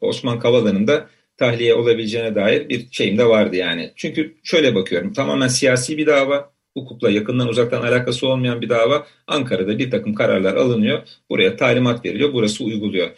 Osman 0.00 0.38
Kavala'nın 0.38 0.86
da 0.86 1.08
tahliye 1.36 1.74
olabileceğine 1.74 2.34
dair 2.34 2.68
bir 2.68 2.86
şeyim 2.90 3.18
de 3.18 3.26
vardı 3.28 3.56
yani. 3.56 3.92
Çünkü 3.96 4.36
şöyle 4.42 4.74
bakıyorum 4.74 5.12
tamamen 5.12 5.48
siyasi 5.48 5.98
bir 5.98 6.06
dava, 6.06 6.52
hukukla 6.76 7.10
yakından 7.10 7.48
uzaktan 7.48 7.82
alakası 7.82 8.28
olmayan 8.28 8.60
bir 8.60 8.68
dava. 8.68 9.06
Ankara'da 9.26 9.78
bir 9.78 9.90
takım 9.90 10.14
kararlar 10.14 10.54
alınıyor, 10.54 11.02
buraya 11.30 11.56
talimat 11.56 12.04
veriliyor, 12.04 12.32
burası 12.32 12.64
uyguluyor. 12.64 13.10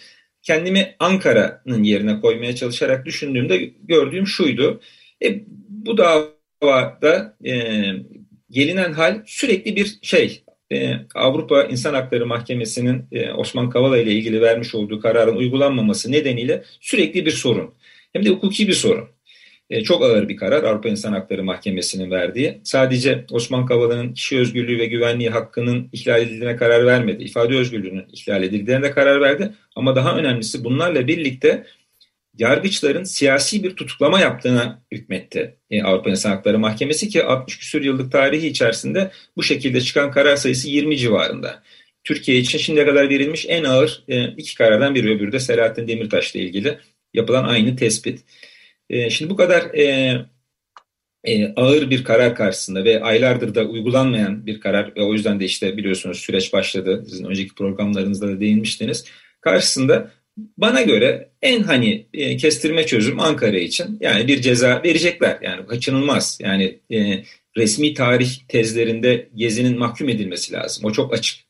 Kendimi 0.42 0.94
Ankara'nın 0.98 1.82
yerine 1.82 2.20
koymaya 2.20 2.54
çalışarak 2.56 3.06
düşündüğümde 3.06 3.70
gördüğüm 3.82 4.26
şuydu. 4.26 4.80
E, 5.24 5.40
bu 5.68 5.98
davada 5.98 7.36
e, 7.44 7.54
gelinen 8.50 8.92
hal 8.92 9.22
sürekli 9.26 9.76
bir 9.76 9.98
şey 10.02 10.42
e, 10.72 11.00
Avrupa 11.14 11.62
İnsan 11.62 11.94
Hakları 11.94 12.26
Mahkemesi'nin 12.26 13.04
e, 13.12 13.32
Osman 13.32 13.70
Kavala 13.70 13.98
ile 13.98 14.12
ilgili 14.12 14.40
vermiş 14.40 14.74
olduğu 14.74 15.00
kararın 15.00 15.36
uygulanmaması 15.36 16.12
nedeniyle 16.12 16.62
sürekli 16.80 17.26
bir 17.26 17.30
sorun. 17.30 17.74
Hem 18.12 18.24
de 18.24 18.30
hukuki 18.30 18.68
bir 18.68 18.72
sorun. 18.72 19.08
E, 19.70 19.82
çok 19.82 20.02
ağır 20.02 20.28
bir 20.28 20.36
karar 20.36 20.64
Avrupa 20.64 20.88
İnsan 20.88 21.12
Hakları 21.12 21.44
Mahkemesi'nin 21.44 22.10
verdiği. 22.10 22.60
Sadece 22.64 23.24
Osman 23.30 23.66
Kavala'nın 23.66 24.14
kişi 24.14 24.38
özgürlüğü 24.38 24.78
ve 24.78 24.86
güvenliği 24.86 25.30
hakkının 25.30 25.88
ihlal 25.92 26.20
edildiğine 26.22 26.56
karar 26.56 26.86
vermedi. 26.86 27.22
İfade 27.22 27.56
özgürlüğünün 27.56 28.04
ihlal 28.12 28.42
edildiğine 28.42 28.82
de 28.82 28.90
karar 28.90 29.20
verdi. 29.20 29.52
Ama 29.76 29.96
daha 29.96 30.18
önemlisi 30.18 30.64
bunlarla 30.64 31.06
birlikte 31.06 31.64
yargıçların 32.38 33.04
siyasi 33.04 33.64
bir 33.64 33.76
tutuklama 33.76 34.20
yaptığına 34.20 34.82
hükmetti 34.92 35.56
e, 35.70 35.82
Avrupa 35.82 36.10
İnsan 36.10 36.30
Hakları 36.30 36.58
Mahkemesi 36.58 37.08
ki 37.08 37.24
60 37.24 37.58
küsur 37.58 37.82
yıllık 37.82 38.12
tarihi 38.12 38.46
içerisinde 38.46 39.10
bu 39.36 39.42
şekilde 39.42 39.80
çıkan 39.80 40.10
karar 40.10 40.36
sayısı 40.36 40.68
20 40.68 40.98
civarında. 40.98 41.62
Türkiye 42.04 42.38
için 42.38 42.58
şimdiye 42.58 42.86
kadar 42.86 43.08
verilmiş 43.08 43.46
en 43.48 43.64
ağır 43.64 44.04
e, 44.08 44.28
iki 44.28 44.54
karardan 44.54 44.94
biri 44.94 45.10
öbürü 45.16 45.32
de 45.32 45.40
Selahattin 45.40 45.88
Demirtaş'la 45.88 46.40
ilgili 46.40 46.78
yapılan 47.14 47.44
aynı 47.44 47.76
tespit. 47.76 48.24
E, 48.90 49.10
şimdi 49.10 49.30
bu 49.30 49.36
kadar 49.36 49.62
ağır 51.56 51.90
bir 51.90 52.04
karar 52.04 52.34
karşısında 52.34 52.84
ve 52.84 53.02
aylardır 53.02 53.54
da 53.54 53.64
uygulanmayan 53.64 54.46
bir 54.46 54.60
karar 54.60 54.96
ve 54.96 55.02
o 55.02 55.12
yüzden 55.12 55.40
de 55.40 55.44
işte 55.44 55.76
biliyorsunuz 55.76 56.18
süreç 56.18 56.52
başladı. 56.52 57.04
Sizin 57.08 57.24
önceki 57.24 57.54
programlarınızda 57.54 58.28
da 58.28 58.40
değinmiştiniz. 58.40 59.04
Karşısında 59.40 60.10
bana 60.36 60.82
göre 60.82 61.28
en 61.42 61.62
hani 61.62 62.06
e, 62.14 62.36
kestirme 62.36 62.86
çözüm 62.86 63.20
Ankara 63.20 63.58
için 63.58 63.98
yani 64.00 64.28
bir 64.28 64.40
ceza 64.40 64.82
verecekler. 64.84 65.38
Yani 65.42 65.66
kaçınılmaz. 65.66 66.38
Yani 66.42 66.78
e, 66.92 67.24
resmi 67.56 67.94
tarih 67.94 68.30
tezlerinde 68.48 69.28
Gezi'nin 69.34 69.78
mahkum 69.78 70.08
edilmesi 70.08 70.52
lazım. 70.52 70.84
O 70.84 70.92
çok 70.92 71.14
açık. 71.14 71.40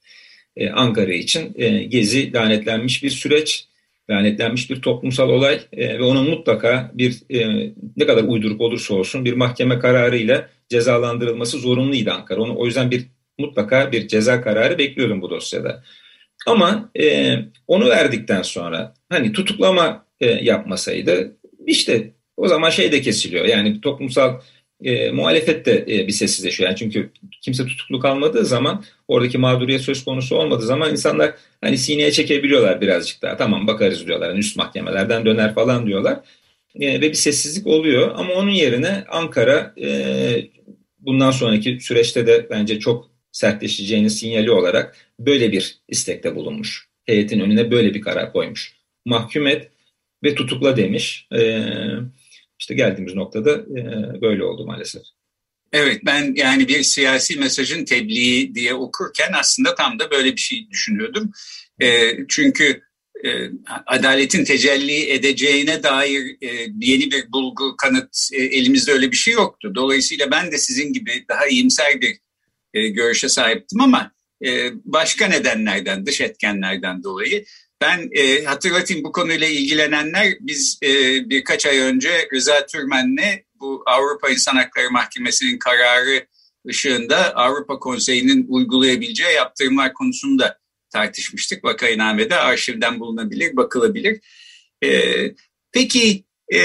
E, 0.56 0.70
Ankara 0.70 1.12
için 1.12 1.52
e, 1.54 1.82
Gezi 1.82 2.32
lanetlenmiş 2.32 3.02
bir 3.02 3.10
süreç 3.10 3.66
lanetlenmiş 4.10 4.70
bir 4.70 4.82
toplumsal 4.82 5.28
olay 5.28 5.60
e, 5.72 5.98
ve 5.98 6.02
onun 6.02 6.30
mutlaka 6.30 6.90
bir 6.94 7.22
e, 7.30 7.70
ne 7.96 8.06
kadar 8.06 8.24
uyduruk 8.24 8.60
olursa 8.60 8.94
olsun 8.94 9.24
bir 9.24 9.32
mahkeme 9.32 9.78
kararıyla 9.78 10.48
cezalandırılması 10.68 11.58
zorunluydu 11.58 12.10
Ankara. 12.10 12.42
Onu 12.42 12.58
o 12.58 12.66
yüzden 12.66 12.90
bir 12.90 13.06
mutlaka 13.38 13.92
bir 13.92 14.08
ceza 14.08 14.40
kararı 14.40 14.78
bekliyordum 14.78 15.22
bu 15.22 15.30
dosyada. 15.30 15.82
Ama 16.46 16.90
e, 17.00 17.34
onu 17.66 17.88
verdikten 17.88 18.42
sonra 18.42 18.94
hani 19.08 19.32
tutuklama 19.32 20.06
e, 20.20 20.26
yapmasaydı 20.26 21.36
işte 21.66 22.12
o 22.36 22.48
zaman 22.48 22.70
şey 22.70 22.92
de 22.92 23.00
kesiliyor. 23.00 23.44
Yani 23.44 23.80
toplumsal 23.80 24.40
e, 24.84 25.10
muhalefet 25.10 25.66
de 25.66 25.84
e, 25.88 26.06
bir 26.06 26.12
sessizleşiyor. 26.12 26.68
Yani 26.70 26.78
çünkü 26.78 27.10
kimse 27.40 27.66
tutuklu 27.66 28.00
kalmadığı 28.00 28.44
zaman 28.44 28.84
oradaki 29.08 29.38
mağduriyet 29.38 29.80
söz 29.80 30.04
konusu 30.04 30.36
olmadığı 30.36 30.66
zaman 30.66 30.90
insanlar 30.90 31.34
hani 31.60 31.78
sineye 31.78 32.12
çekebiliyorlar 32.12 32.80
birazcık 32.80 33.22
daha. 33.22 33.36
Tamam 33.36 33.66
bakarız 33.66 34.06
diyorlar. 34.06 34.28
Yani 34.28 34.38
üst 34.38 34.56
mahkemelerden 34.56 35.24
döner 35.24 35.54
falan 35.54 35.86
diyorlar. 35.86 36.20
E, 36.80 37.00
ve 37.00 37.02
bir 37.02 37.14
sessizlik 37.14 37.66
oluyor. 37.66 38.12
Ama 38.16 38.34
onun 38.34 38.50
yerine 38.50 39.04
Ankara 39.08 39.74
e, 39.82 39.88
bundan 40.98 41.30
sonraki 41.30 41.80
süreçte 41.80 42.26
de 42.26 42.46
bence 42.50 42.78
çok 42.78 43.11
sertleşeceğini 43.32 44.10
sinyali 44.10 44.50
olarak 44.50 44.96
böyle 45.18 45.52
bir 45.52 45.78
istekte 45.88 46.36
bulunmuş. 46.36 46.88
Heyetin 47.04 47.40
önüne 47.40 47.70
böyle 47.70 47.94
bir 47.94 48.00
karar 48.00 48.32
koymuş. 48.32 48.72
Mahkum 49.06 49.46
et 49.46 49.70
ve 50.24 50.34
tutukla 50.34 50.76
demiş. 50.76 51.26
Ee, 51.34 51.62
işte 52.60 52.74
geldiğimiz 52.74 53.14
noktada 53.14 53.52
e, 53.52 53.82
böyle 54.20 54.44
oldu 54.44 54.66
maalesef. 54.66 55.02
Evet 55.72 56.00
ben 56.04 56.34
yani 56.36 56.68
bir 56.68 56.82
siyasi 56.82 57.36
mesajın 57.38 57.84
tebliği 57.84 58.54
diye 58.54 58.74
okurken 58.74 59.32
aslında 59.38 59.74
tam 59.74 59.98
da 59.98 60.10
böyle 60.10 60.32
bir 60.32 60.40
şey 60.40 60.70
düşünüyordum. 60.70 61.32
E, 61.80 62.16
çünkü 62.28 62.82
e, 63.24 63.50
adaletin 63.86 64.44
tecelli 64.44 65.10
edeceğine 65.10 65.82
dair 65.82 66.36
e, 66.42 66.48
yeni 66.80 67.10
bir 67.10 67.32
bulgu, 67.32 67.76
kanıt 67.76 68.28
e, 68.32 68.42
elimizde 68.42 68.92
öyle 68.92 69.10
bir 69.10 69.16
şey 69.16 69.34
yoktu. 69.34 69.72
Dolayısıyla 69.74 70.30
ben 70.30 70.52
de 70.52 70.58
sizin 70.58 70.92
gibi 70.92 71.24
daha 71.28 71.46
iyimser 71.46 72.00
bir 72.00 72.18
e, 72.74 72.88
görüşe 72.88 73.28
sahiptim 73.28 73.80
ama 73.80 74.12
e, 74.44 74.70
başka 74.84 75.26
nedenlerden, 75.26 76.06
dış 76.06 76.20
etkenlerden 76.20 77.02
dolayı. 77.02 77.44
Ben 77.80 78.10
e, 78.12 78.44
hatırlatayım 78.44 79.04
bu 79.04 79.12
konuyla 79.12 79.46
ilgilenenler 79.46 80.34
biz 80.40 80.78
e, 80.82 80.88
birkaç 81.30 81.66
ay 81.66 81.78
önce 81.78 82.28
Rıza 82.34 82.66
Türmen'le 82.66 83.44
bu 83.60 83.82
Avrupa 83.86 84.30
İnsan 84.30 84.56
Hakları 84.56 84.90
Mahkemesi'nin 84.90 85.58
kararı 85.58 86.26
ışığında 86.68 87.34
Avrupa 87.36 87.78
Konseyi'nin 87.78 88.46
uygulayabileceği 88.48 89.34
yaptırımlar 89.34 89.92
konusunda 89.92 90.58
tartışmıştık. 90.90 91.64
Vakainame'de 91.64 92.36
arşivden 92.36 93.00
bulunabilir, 93.00 93.56
bakılabilir. 93.56 94.20
Ee, 94.84 95.32
peki 95.72 96.24
e, 96.54 96.60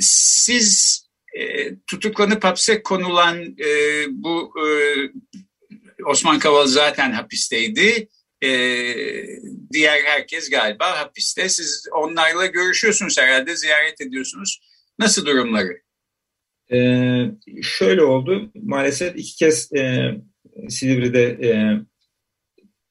siz 0.00 1.02
e, 1.38 1.74
tutuklanıp 1.86 2.44
hapse 2.44 2.82
konulan 2.82 3.56
e, 3.58 3.68
bu 4.10 4.52
e, 4.58 4.66
Osman 6.06 6.38
Kaval 6.38 6.66
zaten 6.66 7.12
hapisteydi. 7.12 8.08
E, 8.44 8.50
diğer 9.72 10.02
herkes 10.04 10.50
galiba 10.50 10.98
hapiste. 10.98 11.48
Siz 11.48 11.86
onlarla 11.92 12.46
görüşüyorsunuz 12.46 13.18
herhalde, 13.18 13.56
ziyaret 13.56 14.00
ediyorsunuz. 14.00 14.60
Nasıl 14.98 15.26
durumları? 15.26 15.80
Ee, 16.72 17.24
şöyle 17.62 18.02
oldu. 18.02 18.52
Maalesef 18.54 19.16
iki 19.16 19.36
kez 19.36 19.72
e, 19.72 20.10
Silivri'de 20.68 21.22
e, 21.24 21.50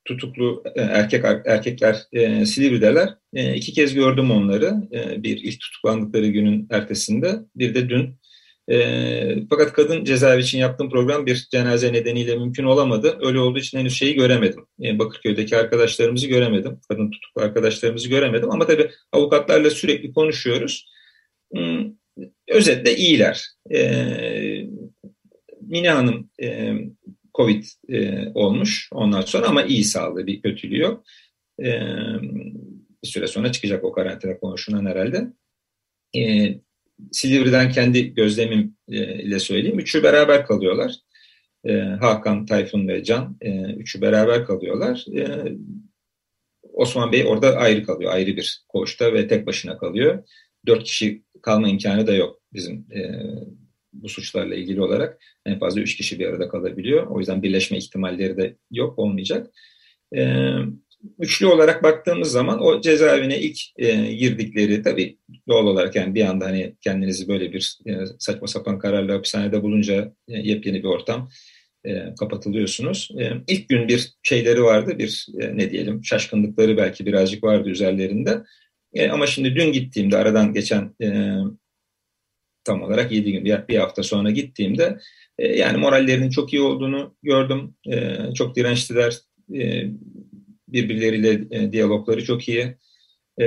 tutuklu 0.05 0.63
e, 0.75 0.81
erkek 0.81 1.25
erkekler 1.46 1.98
e, 2.12 2.46
Silivri'deler. 2.46 3.10
E, 3.34 3.55
iki 3.55 3.74
kez 3.74 3.93
gördüm 3.93 4.31
onları. 4.31 4.74
E, 4.93 5.24
bir 5.24 5.38
ilk 5.38 5.60
tutuklandıkları 5.60 6.27
günün 6.27 6.67
ertesinde, 6.69 7.39
bir 7.55 7.75
de 7.75 7.89
dün. 7.89 8.18
E, 8.71 9.47
fakat 9.49 9.73
kadın 9.73 10.03
cezaevi 10.03 10.41
için 10.41 10.59
yaptığım 10.59 10.89
program 10.89 11.25
bir 11.25 11.47
cenaze 11.51 11.93
nedeniyle 11.93 12.35
mümkün 12.35 12.63
olamadı. 12.63 13.17
Öyle 13.21 13.39
olduğu 13.39 13.59
için 13.59 13.77
henüz 13.77 13.93
şeyi 13.93 14.15
göremedim. 14.15 14.65
E, 14.83 14.99
Bakırköy'deki 14.99 15.57
arkadaşlarımızı 15.57 16.27
göremedim. 16.27 16.79
Kadın 16.89 17.11
tutuklu 17.11 17.41
arkadaşlarımızı 17.41 18.09
göremedim. 18.09 18.51
Ama 18.51 18.67
tabii 18.67 18.91
avukatlarla 19.11 19.69
sürekli 19.69 20.13
konuşuyoruz. 20.13 20.89
Hmm, 21.53 21.91
özetle 22.47 22.95
iyiler. 22.95 23.47
E, 23.73 23.79
Mine 25.61 25.89
Hanım 25.89 26.29
e, 26.41 26.73
Covid 27.33 27.63
e, 27.89 28.27
olmuş 28.33 28.89
ondan 28.93 29.21
sonra 29.21 29.47
ama 29.47 29.63
iyi 29.63 29.83
sağlığı 29.83 30.27
bir 30.27 30.41
kötülüğü 30.41 30.79
yok. 30.79 31.03
Bir 33.03 33.07
süre 33.07 33.27
sonra 33.27 33.51
çıkacak 33.51 33.83
o 33.83 33.91
karantina 33.91 34.39
konuşulan 34.39 34.85
herhalde. 34.85 35.33
Silivri'den 37.11 37.71
kendi 37.71 38.13
gözlemim 38.13 38.75
e, 38.87 39.23
ile 39.23 39.39
söyleyeyim. 39.39 39.79
Üçü 39.79 40.03
beraber 40.03 40.45
kalıyorlar. 40.45 40.95
E, 41.65 41.73
Hakan, 41.79 42.45
Tayfun 42.45 42.87
ve 42.87 43.03
Can. 43.03 43.37
E, 43.41 43.73
üçü 43.73 44.01
beraber 44.01 44.45
kalıyorlar. 44.45 45.05
Osman 46.73 47.11
Bey 47.11 47.25
orada 47.27 47.55
ayrı 47.55 47.83
kalıyor. 47.83 48.11
Ayrı 48.13 48.37
bir 48.37 48.61
koğuşta 48.67 49.13
ve 49.13 49.27
tek 49.27 49.47
başına 49.47 49.77
kalıyor. 49.77 50.23
Dört 50.67 50.83
kişi 50.83 51.23
kalma 51.41 51.69
imkanı 51.69 52.07
da 52.07 52.13
yok 52.13 52.41
bizim 52.53 52.87
bu 53.93 54.09
suçlarla 54.09 54.55
ilgili 54.55 54.81
olarak. 54.81 55.21
En 55.45 55.59
fazla 55.59 55.81
üç 55.81 55.97
kişi 55.97 56.19
bir 56.19 56.25
arada 56.25 56.49
kalabiliyor. 56.49 57.07
O 57.07 57.19
yüzden 57.19 57.43
birleşme 57.43 57.77
ihtimalleri 57.77 58.37
de 58.37 58.55
yok, 58.71 58.99
olmayacak. 58.99 59.47
Üçlü 61.19 61.47
olarak 61.47 61.83
baktığımız 61.83 62.31
zaman 62.31 62.61
o 62.61 62.81
cezaevine 62.81 63.39
ilk 63.39 63.57
e, 63.77 64.13
girdikleri 64.13 64.81
tabii 64.83 65.17
doğal 65.47 65.65
olarak 65.65 65.95
yani 65.95 66.15
bir 66.15 66.25
anda 66.25 66.45
hani 66.45 66.75
kendinizi 66.81 67.27
böyle 67.27 67.53
bir 67.53 67.79
e, 67.85 67.91
saçma 68.19 68.47
sapan 68.47 68.79
kararla 68.79 69.13
hapishanede 69.13 69.63
bulunca 69.63 70.13
e, 70.27 70.37
yepyeni 70.37 70.83
bir 70.83 70.87
ortam 70.87 71.29
e, 71.85 72.15
kapatılıyorsunuz. 72.19 73.09
E, 73.19 73.31
ilk 73.47 73.69
gün 73.69 73.87
bir 73.87 74.13
şeyleri 74.23 74.63
vardı, 74.63 74.99
bir 74.99 75.27
e, 75.39 75.57
ne 75.57 75.71
diyelim 75.71 76.05
şaşkınlıkları 76.05 76.77
belki 76.77 77.05
birazcık 77.05 77.43
vardı 77.43 77.69
üzerlerinde. 77.69 78.43
E, 78.93 79.09
ama 79.09 79.27
şimdi 79.27 79.55
dün 79.55 79.71
gittiğimde 79.71 80.17
aradan 80.17 80.53
geçen 80.53 80.95
e, 81.01 81.37
tam 82.63 82.81
olarak 82.81 83.12
7 83.12 83.31
gün 83.31 83.45
bir 83.45 83.77
hafta 83.77 84.03
sonra 84.03 84.31
gittiğimde 84.31 84.99
e, 85.38 85.47
yani 85.57 85.77
morallerinin 85.77 86.29
çok 86.29 86.53
iyi 86.53 86.62
olduğunu 86.62 87.15
gördüm. 87.23 87.75
E, 87.91 88.17
çok 88.35 88.55
dirençliler. 88.55 89.17
E, 89.55 89.83
birbirleriyle 90.73 91.47
e, 91.51 91.71
diyalogları 91.71 92.25
çok 92.25 92.49
iyi. 92.49 92.75
E, 93.41 93.45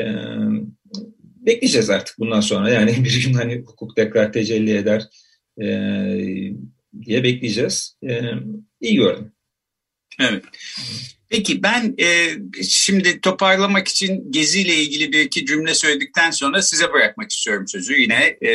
bekleyeceğiz 1.37 1.91
artık 1.91 2.19
bundan 2.19 2.41
sonra. 2.41 2.71
Yani 2.71 2.97
bir 3.05 3.25
gün 3.25 3.35
hani 3.35 3.59
hukuk 3.59 3.97
tekrar 3.97 4.33
tecelli 4.33 4.77
eder 4.77 5.03
e, 5.61 5.67
diye 7.03 7.23
bekleyeceğiz. 7.23 7.97
E, 8.09 8.21
iyi 8.81 8.95
gördüm. 8.95 9.33
Evet. 10.21 10.45
Peki 11.29 11.63
ben 11.63 11.95
e, 11.99 12.31
şimdi 12.63 13.21
toparlamak 13.21 13.89
için 13.89 14.33
Gezi 14.33 14.61
ile 14.61 14.77
ilgili 14.77 15.13
bir 15.13 15.21
iki 15.21 15.47
cümle 15.47 15.75
söyledikten 15.75 16.31
sonra 16.31 16.63
size 16.63 16.93
bırakmak 16.93 17.31
istiyorum 17.31 17.69
sözü 17.69 18.01
yine 18.01 18.37
e, 18.41 18.51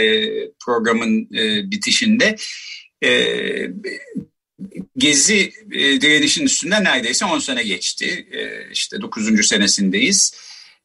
programın 0.65 1.29
e, 1.35 1.71
bitişinde. 1.71 2.35
E, 3.03 3.09
Gezi 4.97 5.53
e, 5.71 6.01
direnişin 6.01 6.45
üstünde 6.45 6.83
neredeyse 6.83 7.25
10 7.25 7.39
sene 7.39 7.63
geçti. 7.63 8.27
E, 8.31 8.71
işte 8.71 9.01
9. 9.01 9.47
senesindeyiz. 9.47 10.33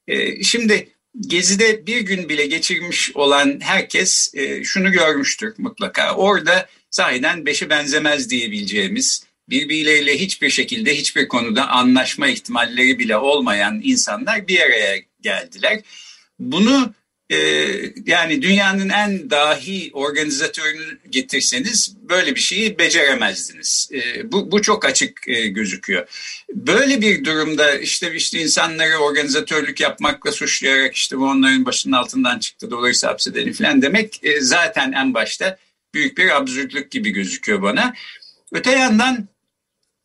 E, 0.08 0.42
şimdi 0.42 0.88
Gezi'de 1.20 1.86
bir 1.86 2.00
gün 2.00 2.28
bile 2.28 2.46
geçirmiş 2.46 3.16
olan 3.16 3.60
herkes 3.62 4.34
e, 4.34 4.64
şunu 4.64 4.92
görmüştür 4.92 5.54
mutlaka. 5.58 6.14
Orada 6.14 6.68
sahiden 6.90 7.46
beşi 7.46 7.70
benzemez 7.70 8.30
diyebileceğimiz 8.30 9.24
birbirleriyle 9.48 10.18
hiçbir 10.18 10.50
şekilde 10.50 10.96
hiçbir 10.96 11.28
konuda 11.28 11.68
anlaşma 11.68 12.28
ihtimalleri 12.28 12.98
bile 12.98 13.16
olmayan 13.16 13.80
insanlar 13.84 14.48
bir 14.48 14.60
araya 14.60 14.98
geldiler. 15.20 15.80
Bunu 16.38 16.94
e, 17.32 17.38
yani 18.06 18.42
dünyanın 18.42 18.88
en 18.88 19.30
dahi 19.30 19.90
organizatörünü 19.92 20.98
getirseniz 21.10 21.96
böyle 22.08 22.34
bir 22.34 22.40
şeyi 22.40 22.78
beceremezdiniz. 22.78 23.90
E, 23.92 24.32
bu, 24.32 24.52
bu 24.52 24.62
çok 24.62 24.84
açık 24.84 25.28
e, 25.28 25.46
gözüküyor. 25.46 26.08
Böyle 26.54 27.00
bir 27.00 27.24
durumda 27.24 27.74
işte 27.74 28.14
işte 28.14 28.40
insanları 28.40 28.98
organizatörlük 28.98 29.80
yapmakla 29.80 30.32
suçlayarak 30.32 30.94
işte 30.94 31.18
bu 31.18 31.24
onların 31.24 31.64
başının 31.64 31.96
altından 31.96 32.38
çıktı 32.38 32.70
dolayısıyla 32.70 33.12
hapsedelim 33.12 33.52
falan 33.52 33.82
demek 33.82 34.20
e, 34.22 34.40
zaten 34.40 34.92
en 34.92 35.14
başta 35.14 35.58
büyük 35.94 36.18
bir 36.18 36.36
absürtlük 36.36 36.90
gibi 36.90 37.10
gözüküyor 37.10 37.62
bana. 37.62 37.94
Öte 38.52 38.70
yandan 38.70 39.28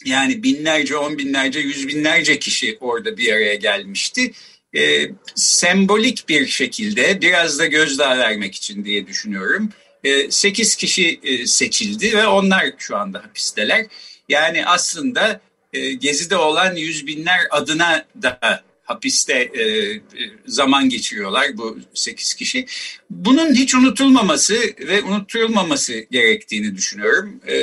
yani 0.06 0.44
binlerce, 0.44 0.98
on 0.98 1.18
binlerce, 1.18 1.60
yüz 1.60 1.88
binlerce 1.88 2.40
kişi 2.40 2.78
orada 2.80 3.18
bir 3.18 3.34
araya 3.34 3.56
gelmişti. 3.56 4.32
E, 4.78 5.12
sembolik 5.36 6.30
bir 6.30 6.48
şekilde 6.48 7.22
biraz 7.22 7.60
da 7.60 7.66
gözdağı 7.66 8.18
vermek 8.18 8.56
için 8.56 8.86
diye 8.86 9.08
düşünüyorum. 9.08 9.70
E, 10.04 10.32
8 10.32 10.76
kişi 10.76 11.20
e, 11.24 11.48
seçildi 11.48 12.18
ve 12.18 12.28
onlar 12.28 12.72
şu 12.78 12.98
anda 12.98 13.24
hapisteler. 13.24 13.86
Yani 14.30 14.66
aslında 14.66 15.42
e, 15.74 15.94
Gezi'de 15.94 16.38
olan 16.38 16.76
yüz 16.76 17.08
binler 17.08 17.40
adına 17.52 18.06
da 18.22 18.63
hapiste 18.84 19.34
e, 19.34 19.63
e, 19.63 20.02
zaman 20.46 20.90
geçiriyorlar 20.90 21.58
bu 21.58 21.78
sekiz 21.94 22.34
kişi. 22.34 22.66
Bunun 23.10 23.54
hiç 23.54 23.76
unutulmaması 23.76 24.56
ve 24.80 25.04
unutulmaması 25.04 26.06
gerektiğini 26.12 26.76
düşünüyorum. 26.76 27.42
E, 27.48 27.58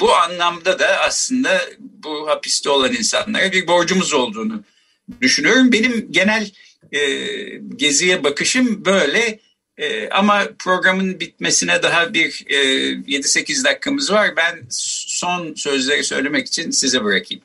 bu 0.00 0.14
anlamda 0.14 0.78
da 0.78 1.00
aslında 1.00 1.60
bu 1.78 2.28
hapiste 2.28 2.70
olan 2.70 2.92
insanlara 2.92 3.52
bir 3.52 3.66
borcumuz 3.66 4.14
olduğunu. 4.14 4.64
Benim 5.72 6.12
genel 6.12 6.50
e, 6.92 7.00
geziye 7.76 8.24
bakışım 8.24 8.84
böyle. 8.84 9.38
E, 9.78 10.08
ama 10.08 10.48
programın 10.58 11.20
bitmesine 11.20 11.82
daha 11.82 12.14
bir 12.14 12.44
e, 12.46 12.56
7-8 12.56 13.64
dakikamız 13.64 14.12
var. 14.12 14.30
Ben 14.36 14.66
son 14.70 15.54
sözleri 15.54 16.04
söylemek 16.04 16.46
için 16.46 16.70
size 16.70 17.04
bırakayım. 17.04 17.42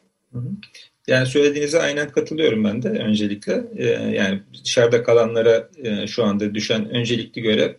Yani 1.08 1.28
söylediğinize 1.28 1.80
aynen 1.80 2.10
katılıyorum 2.10 2.64
ben 2.64 2.84
de 2.84 2.90
öncelikle. 2.90 3.64
Ee, 3.78 3.86
yani 3.88 4.42
dışarıda 4.64 5.04
kalanlara 5.04 5.70
e, 5.84 6.08
şu 6.08 6.24
anda 6.24 6.56
düşen 6.56 6.90
öncelikli 6.90 7.42
görev 7.42 7.74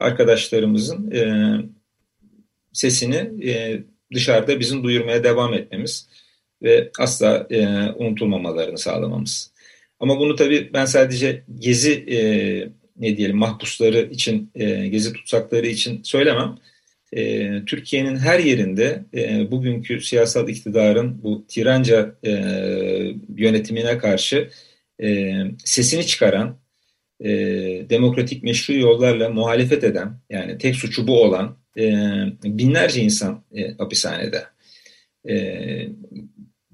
arkadaşlarımızın 0.00 1.10
e, 1.10 1.22
sesini 2.72 3.48
e, 3.48 3.82
dışarıda 4.14 4.60
bizim 4.60 4.84
duyurmaya 4.84 5.24
devam 5.24 5.54
etmemiz 5.54 6.08
ve 6.62 6.90
asla 6.98 7.46
e, 7.50 7.66
unutulmamalarını 7.96 8.78
sağlamamız. 8.78 9.52
Ama 10.00 10.20
bunu 10.20 10.36
tabii 10.36 10.70
ben 10.72 10.84
sadece 10.84 11.42
gezi 11.58 11.92
e, 11.92 12.18
ne 12.96 13.16
diyelim 13.16 13.36
mahpusları 13.36 14.08
için, 14.10 14.50
e, 14.54 14.88
gezi 14.88 15.12
tutsakları 15.12 15.66
için 15.66 16.00
söylemem 16.02 16.56
e, 17.12 17.50
Türkiye'nin 17.64 18.16
her 18.16 18.38
yerinde 18.38 19.04
e, 19.14 19.50
bugünkü 19.50 20.00
siyasal 20.00 20.48
iktidarın 20.48 21.22
bu 21.22 21.46
tiranca 21.48 22.14
e, 22.26 22.30
yönetimine 23.36 23.98
karşı 23.98 24.50
e, 25.02 25.34
sesini 25.64 26.06
çıkaran, 26.06 26.58
e, 27.20 27.30
demokratik 27.90 28.42
meşru 28.42 28.74
yollarla 28.74 29.28
muhalefet 29.28 29.84
eden, 29.84 30.16
yani 30.30 30.58
tek 30.58 30.76
suçu 30.76 31.06
bu 31.06 31.22
olan 31.22 31.56
e, 31.78 31.84
binlerce 32.44 33.02
insan 33.02 33.44
e, 33.56 33.72
hapishanede. 33.72 34.44
E, 35.28 35.34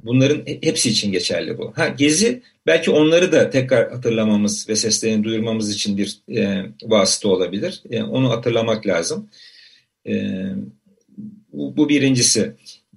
bunların 0.04 0.42
hepsi 0.62 0.90
için 0.90 1.12
geçerli 1.12 1.58
bu. 1.58 1.72
Ha, 1.76 1.88
Gezi 1.88 2.42
belki 2.66 2.90
onları 2.90 3.32
da 3.32 3.50
tekrar 3.50 3.90
hatırlamamız 3.90 4.68
ve 4.68 4.76
seslerini 4.76 5.24
duyurmamız 5.24 5.74
için 5.74 5.98
bir 5.98 6.18
e, 6.36 6.66
vasıta 6.82 7.28
olabilir. 7.28 7.82
E, 7.90 8.02
onu 8.02 8.30
hatırlamak 8.30 8.86
lazım. 8.86 9.28
E, 10.06 10.32
bu, 11.52 11.76
bu 11.76 11.88
birincisi. 11.88 12.52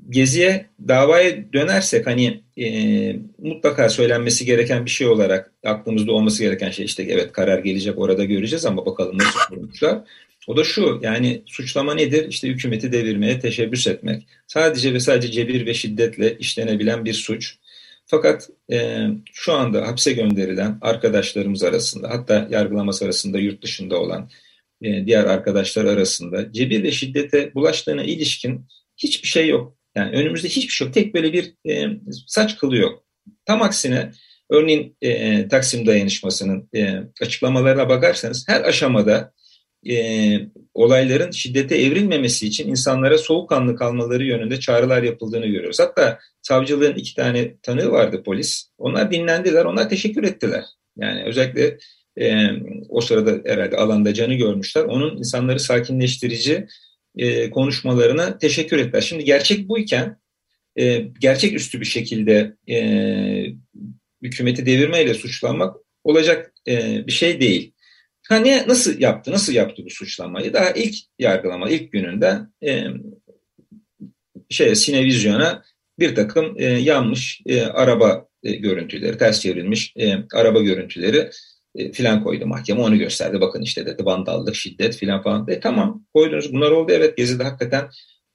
Geziye 0.09 0.65
davaya 0.87 1.53
dönersek 1.53 2.07
hani 2.07 2.41
e, 2.57 3.15
mutlaka 3.37 3.89
söylenmesi 3.89 4.45
gereken 4.45 4.85
bir 4.85 4.89
şey 4.89 5.07
olarak 5.07 5.51
aklımızda 5.65 6.11
olması 6.11 6.43
gereken 6.43 6.71
şey 6.71 6.85
işte 6.85 7.03
evet 7.03 7.31
karar 7.31 7.59
gelecek 7.59 7.97
orada 7.97 8.23
göreceğiz 8.23 8.65
ama 8.65 8.85
bakalım 8.85 9.17
nasıl 9.17 9.39
kurmuşlar. 9.49 10.01
O 10.47 10.57
da 10.57 10.63
şu 10.63 10.99
yani 11.03 11.43
suçlama 11.45 11.93
nedir? 11.93 12.27
İşte 12.29 12.47
hükümeti 12.47 12.91
devirmeye 12.91 13.39
teşebbüs 13.39 13.87
etmek. 13.87 14.27
Sadece 14.47 14.93
ve 14.93 14.99
sadece 14.99 15.31
cebir 15.31 15.65
ve 15.65 15.73
şiddetle 15.73 16.37
işlenebilen 16.37 17.05
bir 17.05 17.13
suç. 17.13 17.55
Fakat 18.05 18.49
e, 18.71 19.07
şu 19.33 19.53
anda 19.53 19.87
hapse 19.87 20.13
gönderilen 20.13 20.77
arkadaşlarımız 20.81 21.63
arasında 21.63 22.09
hatta 22.09 22.47
yargılaması 22.51 23.05
arasında 23.05 23.39
yurt 23.39 23.63
dışında 23.63 23.99
olan 23.99 24.29
e, 24.81 25.05
diğer 25.05 25.23
arkadaşlar 25.23 25.85
arasında 25.85 26.51
cebir 26.51 26.83
ve 26.83 26.91
şiddete 26.91 27.53
bulaştığına 27.53 28.03
ilişkin 28.03 28.67
hiçbir 28.97 29.27
şey 29.27 29.47
yok. 29.47 29.77
Yani 29.95 30.15
önümüzde 30.17 30.47
hiçbir 30.47 30.73
şey 30.73 30.87
yok. 30.87 30.93
Tek 30.93 31.13
böyle 31.13 31.33
bir 31.33 31.53
e, 31.69 31.87
saç 32.27 32.57
kılı 32.57 32.75
yok. 32.75 33.03
Tam 33.45 33.61
aksine 33.61 34.11
örneğin 34.49 34.97
e, 35.01 35.47
Taksim 35.47 35.85
dayanışmasının 35.85 36.69
e, 36.75 36.95
açıklamalarına 37.21 37.89
bakarsanız 37.89 38.47
her 38.47 38.61
aşamada 38.61 39.33
e, 39.89 39.95
olayların 40.73 41.31
şiddete 41.31 41.77
evrilmemesi 41.77 42.47
için 42.47 42.69
insanlara 42.69 43.17
soğukkanlı 43.17 43.75
kalmaları 43.75 44.23
yönünde 44.23 44.59
çağrılar 44.59 45.03
yapıldığını 45.03 45.45
görüyoruz. 45.45 45.79
Hatta 45.79 46.19
savcılığın 46.41 46.95
iki 46.95 47.15
tane 47.15 47.55
tanığı 47.57 47.91
vardı 47.91 48.23
polis. 48.25 48.69
Onlar 48.77 49.11
dinlendiler, 49.11 49.65
onlar 49.65 49.89
teşekkür 49.89 50.23
ettiler. 50.23 50.63
Yani 50.97 51.23
özellikle 51.23 51.77
e, 52.19 52.47
o 52.89 53.01
sırada 53.01 53.49
herhalde 53.49 53.77
alanda 53.77 54.13
canı 54.13 54.33
görmüşler. 54.33 54.83
Onun 54.83 55.17
insanları 55.17 55.59
sakinleştirici 55.59 56.67
e, 57.17 57.49
konuşmalarına 57.49 58.37
teşekkür 58.37 58.77
ettiler. 58.77 59.01
Şimdi 59.01 59.23
gerçek 59.23 59.69
buyken 59.69 60.17
e, 60.79 60.97
gerçek 61.19 61.53
üstü 61.53 61.79
bir 61.81 61.85
şekilde 61.85 62.55
e, 62.69 62.77
hükümeti 64.21 64.65
devirmeyle 64.65 65.13
suçlanmak 65.13 65.75
olacak 66.03 66.53
e, 66.67 67.07
bir 67.07 67.11
şey 67.11 67.41
değil. 67.41 67.73
Ha 68.29 68.35
ne, 68.35 68.67
nasıl 68.67 68.99
yaptı? 68.99 69.31
Nasıl 69.31 69.53
yaptı 69.53 69.85
bu 69.85 69.89
suçlamayı? 69.89 70.53
Daha 70.53 70.71
ilk 70.71 70.95
yargılama, 71.19 71.69
ilk 71.69 71.91
gününde 71.91 72.39
e, 72.63 72.85
şey 74.49 74.75
Sinevizyon'a 74.75 75.63
bir 75.99 76.15
takım 76.15 76.55
e, 76.57 76.65
yanmış 76.65 77.41
e, 77.45 77.61
araba 77.61 78.27
e, 78.43 78.51
görüntüleri, 78.51 79.17
ters 79.17 79.41
çevrilmiş 79.41 79.93
e, 79.97 80.15
araba 80.33 80.61
görüntüleri 80.61 81.29
e, 81.75 81.91
filan 81.91 82.23
koydu 82.23 82.47
mahkeme. 82.47 82.81
Onu 82.81 82.97
gösterdi. 82.97 83.41
Bakın 83.41 83.61
işte 83.61 83.85
dedi 83.85 84.05
vandallık, 84.05 84.55
şiddet 84.55 84.95
filan 84.95 85.23
falan. 85.23 85.47
E, 85.49 85.59
tamam 85.59 86.05
koydunuz. 86.13 86.53
Bunlar 86.53 86.71
oldu. 86.71 86.91
Evet 86.91 87.17
Gezi'de 87.17 87.43
hakikaten 87.43 87.89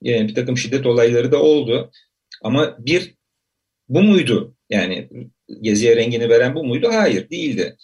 e, 0.06 0.28
bir 0.28 0.34
takım 0.34 0.56
şiddet 0.56 0.86
olayları 0.86 1.32
da 1.32 1.42
oldu. 1.42 1.90
Ama 2.42 2.76
bir 2.78 3.14
bu 3.88 4.02
muydu? 4.02 4.56
Yani 4.70 5.08
Gezi'ye 5.60 5.96
rengini 5.96 6.28
veren 6.28 6.54
bu 6.54 6.64
muydu? 6.64 6.88
Hayır 6.92 7.30
değildi. 7.30 7.76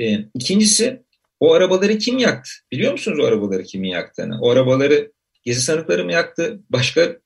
E, 0.00 0.18
ikincisi 0.34 1.05
o 1.40 1.52
arabaları 1.52 1.98
kim 1.98 2.18
yaktı? 2.18 2.50
Biliyor 2.72 2.92
musunuz 2.92 3.18
o 3.18 3.24
arabaları 3.24 3.62
kimin 3.62 3.88
yaktığını? 3.88 4.40
O 4.40 4.50
arabaları 4.50 5.12
gezi 5.44 5.60
sanıkları 5.60 6.04
mı 6.04 6.12
yaktı? 6.12 6.60
Başka 6.70 7.16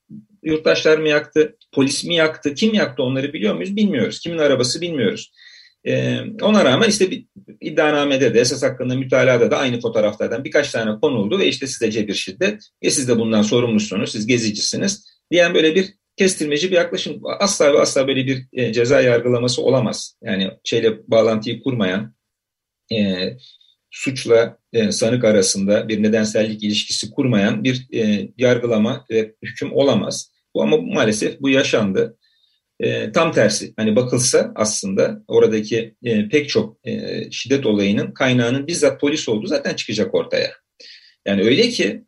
yurttaşlar 0.42 0.98
mı 0.98 1.08
yaktı? 1.08 1.56
Polis 1.72 2.04
mi 2.04 2.14
yaktı? 2.14 2.54
Kim 2.54 2.74
yaktı 2.74 3.02
onları 3.02 3.32
biliyor 3.32 3.54
muyuz? 3.54 3.76
Bilmiyoruz. 3.76 4.20
Kimin 4.20 4.38
arabası 4.38 4.80
bilmiyoruz. 4.80 5.32
Ee, 5.84 6.18
ona 6.42 6.64
rağmen 6.64 6.88
işte 6.88 7.10
bir 7.10 7.26
iddianamede 7.60 8.34
de 8.34 8.40
esas 8.40 8.62
hakkında 8.62 8.94
mütalada 8.94 9.50
da 9.50 9.58
aynı 9.58 9.80
fotoğraflardan 9.80 10.44
birkaç 10.44 10.70
tane 10.70 11.00
konuldu 11.00 11.38
ve 11.38 11.46
işte 11.46 11.66
size 11.66 11.90
cebir 11.90 12.14
şiddet 12.14 12.68
ve 12.84 12.90
siz 12.90 13.08
de 13.08 13.18
bundan 13.18 13.42
sorumlusunuz, 13.42 14.12
siz 14.12 14.26
gezicisiniz 14.26 15.06
diyen 15.30 15.54
böyle 15.54 15.74
bir 15.74 15.94
kestirmeci 16.16 16.70
bir 16.70 16.76
yaklaşım. 16.76 17.22
Asla 17.38 17.72
ve 17.72 17.80
asla 17.80 18.08
böyle 18.08 18.26
bir 18.26 18.46
e, 18.52 18.72
ceza 18.72 19.00
yargılaması 19.00 19.62
olamaz. 19.62 20.16
Yani 20.22 20.50
şeyle 20.64 21.10
bağlantıyı 21.10 21.62
kurmayan, 21.62 22.14
e, 22.92 23.28
suçla 23.90 24.58
e, 24.72 24.92
sanık 24.92 25.24
arasında 25.24 25.88
bir 25.88 26.02
nedensellik 26.02 26.62
ilişkisi 26.62 27.10
kurmayan 27.10 27.64
bir 27.64 27.86
e, 27.94 28.28
yargılama 28.38 29.04
ve 29.10 29.34
hüküm 29.42 29.72
olamaz. 29.72 30.32
Bu 30.54 30.62
ama 30.62 30.76
maalesef 30.76 31.40
bu 31.40 31.48
yaşandı. 31.48 32.16
E, 32.80 33.12
tam 33.12 33.32
tersi 33.32 33.72
hani 33.76 33.96
bakılsa 33.96 34.52
aslında 34.56 35.24
oradaki 35.28 35.94
e, 36.04 36.28
pek 36.28 36.48
çok 36.48 36.76
e, 36.86 37.24
şiddet 37.30 37.66
olayının 37.66 38.12
kaynağının 38.12 38.66
bizzat 38.66 39.00
polis 39.00 39.28
olduğu 39.28 39.46
zaten 39.46 39.74
çıkacak 39.74 40.14
ortaya. 40.14 40.50
Yani 41.26 41.42
öyle 41.42 41.68
ki 41.68 42.04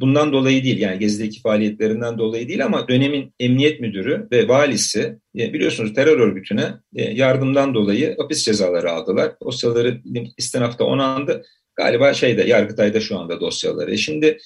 bundan 0.00 0.32
dolayı 0.32 0.64
değil 0.64 0.78
yani 0.78 0.98
Gezi'deki 0.98 1.40
faaliyetlerinden 1.40 2.18
dolayı 2.18 2.48
değil 2.48 2.64
ama 2.64 2.88
dönemin 2.88 3.34
emniyet 3.40 3.80
müdürü 3.80 4.28
ve 4.32 4.48
valisi 4.48 5.18
e, 5.38 5.52
biliyorsunuz 5.52 5.94
terör 5.94 6.18
örgütüne 6.18 6.74
e, 6.96 7.02
yardımdan 7.02 7.74
dolayı 7.74 8.16
hapis 8.18 8.44
cezaları 8.44 8.90
aldılar. 8.90 9.32
Dosyaları 9.44 10.00
istinafta 10.38 10.84
onandı. 10.84 11.42
Galiba 11.76 12.14
şeyde 12.14 12.42
Yargıtay'da 12.42 13.00
şu 13.00 13.18
anda 13.18 13.40
dosyaları. 13.40 13.92
E, 13.92 13.96
şimdi 13.96 14.38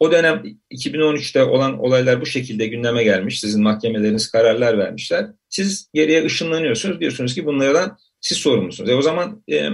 o 0.00 0.12
dönem 0.12 0.42
2013'te 0.72 1.44
olan 1.44 1.78
olaylar 1.78 2.20
bu 2.20 2.26
şekilde 2.26 2.66
gündeme 2.66 3.04
gelmiş. 3.04 3.40
Sizin 3.40 3.62
mahkemeleriniz 3.62 4.30
kararlar 4.30 4.78
vermişler. 4.78 5.26
Siz 5.48 5.90
geriye 5.94 6.24
ışınlanıyorsunuz. 6.24 7.00
Diyorsunuz 7.00 7.34
ki 7.34 7.46
bunlardan 7.46 7.96
siz 8.20 8.38
sorumlusunuz. 8.38 8.90
E 8.90 8.94
o 8.94 9.02
zaman 9.02 9.42
e, 9.52 9.68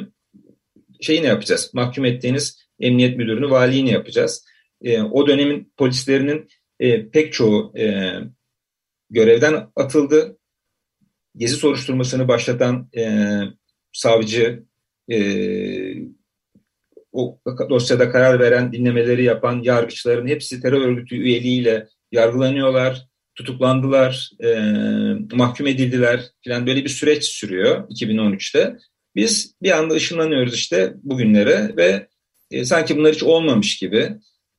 şeyi 1.00 1.22
ne 1.22 1.26
yapacağız? 1.26 1.70
Mahkum 1.74 2.04
ettiğiniz 2.04 2.60
emniyet 2.80 3.16
müdürünü, 3.16 3.50
valiyi 3.50 3.86
ne 3.86 3.90
yapacağız? 3.90 4.44
E, 4.84 5.02
o 5.02 5.26
dönemin 5.26 5.72
polislerinin 5.76 6.48
e, 6.80 7.08
pek 7.10 7.32
çoğu 7.32 7.78
e, 7.78 8.14
görevden 9.10 9.68
atıldı. 9.76 10.38
Gezi 11.36 11.56
soruşturmasını 11.56 12.28
başlatan 12.28 12.88
e, 12.96 13.40
savcı, 13.92 14.64
e, 15.10 15.18
o 17.12 17.38
dosyada 17.70 18.10
karar 18.10 18.40
veren, 18.40 18.72
dinlemeleri 18.72 19.24
yapan 19.24 19.62
yargıçların 19.62 20.26
hepsi 20.26 20.62
terör 20.62 20.80
örgütü 20.80 21.16
üyeliğiyle 21.16 21.88
yargılanıyorlar, 22.12 23.06
tutuklandılar, 23.34 24.30
e, 24.44 24.54
mahkum 25.32 25.66
edildiler 25.66 26.20
filan 26.40 26.66
böyle 26.66 26.84
bir 26.84 26.88
süreç 26.88 27.24
sürüyor 27.24 27.88
2013'te. 27.88 28.76
Biz 29.16 29.54
bir 29.62 29.70
anda 29.70 29.94
ışınlanıyoruz 29.94 30.54
işte 30.54 30.94
bugünlere 31.02 31.76
ve 31.76 32.08
e, 32.50 32.64
sanki 32.64 32.96
bunlar 32.96 33.14
hiç 33.14 33.22
olmamış 33.22 33.78
gibi 33.78 34.16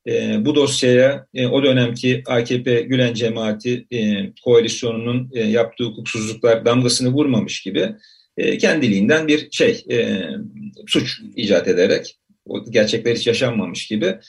e, 0.07 0.45
bu 0.45 0.55
dosyaya 0.55 1.27
e, 1.33 1.47
o 1.47 1.63
dönemki 1.63 2.23
AKP 2.27 2.81
Gülen 2.81 3.13
cemaati 3.13 3.87
e, 3.91 4.31
koalisyonunun 4.43 5.29
e, 5.33 5.43
yaptığı 5.43 5.83
hukuksuzluklar 5.83 6.65
damgasını 6.65 7.09
vurmamış 7.09 7.61
gibi 7.61 7.95
e, 8.37 8.57
kendiliğinden 8.57 9.27
bir 9.27 9.51
şey 9.51 9.83
e, 9.91 10.25
suç 10.87 11.21
icat 11.35 11.67
ederek 11.67 12.17
o 12.45 12.71
gerçekler 12.71 13.15
hiç 13.15 13.27
yaşanmamış 13.27 13.87
gibi 13.87 14.19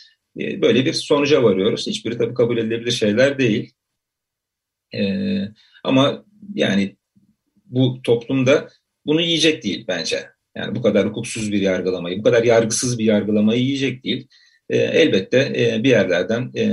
e, 0.41 0.63
böyle 0.63 0.85
bir 0.85 0.93
sonuca 0.93 1.43
varıyoruz. 1.43 1.87
Hiçbiri 1.87 2.19
tabii 2.19 2.35
kabul 2.35 2.59
edilebilir 2.59 2.93
şeyler 2.93 3.39
değil. 3.39 3.73
E, 4.95 5.03
ama 5.85 6.25
yani 6.55 6.97
bu 7.67 8.01
toplumda 8.03 8.69
bunu 9.07 9.21
yiyecek 9.21 9.65
değil 9.65 9.85
bence. 9.89 10.27
Yani 10.57 10.75
bu 10.75 10.83
kadar 10.83 11.09
hukuksuz 11.09 11.53
bir 11.53 11.61
yargılamayı, 11.61 12.19
bu 12.19 12.23
kadar 12.23 12.45
yargısız 12.45 12.99
bir 12.99 13.05
yargılamayı 13.05 13.63
yiyecek 13.63 14.05
değil 14.05 14.29
e, 14.73 14.77
elbette 14.77 15.53
e, 15.57 15.85
bir 15.85 15.89
yerlerden 15.89 16.51
e, 16.57 16.67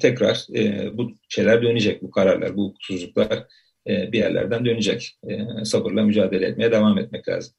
tekrar 0.00 0.46
bu 0.92 1.12
şeyler 1.28 1.62
dönecek, 1.62 2.02
bu 2.02 2.10
kararlar, 2.10 2.56
bu 2.56 2.64
hukuksuzluklar 2.68 3.46
bir 3.86 4.18
yerlerden 4.18 4.64
dönecek. 4.64 5.18
Sabırla 5.64 6.02
mücadele 6.02 6.46
etmeye 6.46 6.72
devam 6.72 6.98
etmek 6.98 7.28
lazım. 7.28 7.54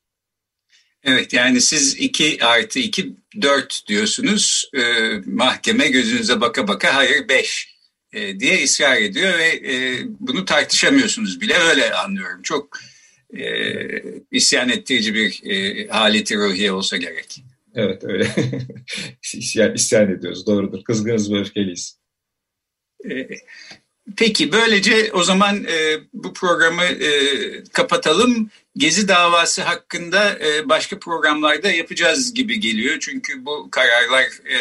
Evet 1.04 1.34
yani 1.34 1.62
siz 1.62 1.98
2 2.00 2.46
artı 2.46 2.80
2 2.80 3.14
4 3.42 3.84
diyorsunuz. 3.88 4.72
Mahkeme 5.26 5.88
gözünüze 5.88 6.42
baka 6.42 6.68
baka 6.68 6.96
hayır 6.96 7.30
5 7.30 7.76
e, 8.14 8.40
diye 8.40 8.64
ısrar 8.64 8.98
ediyor 8.98 9.40
ve 9.40 9.62
bunu 10.20 10.46
tartışamıyorsunuz 10.46 11.42
bile 11.42 11.54
öyle 11.54 11.94
anlıyorum. 11.94 12.42
Çok 12.42 12.80
isyan 14.32 14.70
ettirici 14.70 15.14
bir 15.14 15.42
e, 15.44 15.88
haleti 15.88 16.38
ruhiye 16.38 16.72
olsa 16.72 16.98
gerek. 16.98 17.44
Evet 17.76 18.04
öyle. 18.04 18.28
isyan, 19.34 19.74
isyan 19.74 20.12
ediyoruz. 20.12 20.48
Doğrudur. 20.48 20.84
Kızgınız 20.84 21.34
ve 21.34 21.40
öfkeliyiz. 21.40 21.98
Ee, 23.10 23.28
peki 24.18 24.52
böylece 24.52 25.12
o 25.14 25.24
zaman 25.24 25.64
e, 25.64 26.00
bu 26.14 26.34
programı 26.34 26.84
e, 26.84 27.10
kapatalım. 27.74 28.50
Gezi 28.78 29.08
davası 29.08 29.62
hakkında 29.62 30.40
e, 30.40 30.70
başka 30.70 31.00
programlarda 31.00 31.72
yapacağız 31.72 32.34
gibi 32.34 32.60
geliyor. 32.60 32.98
Çünkü 33.00 33.46
bu 33.46 33.68
kararlar 33.72 34.24
e, 34.24 34.58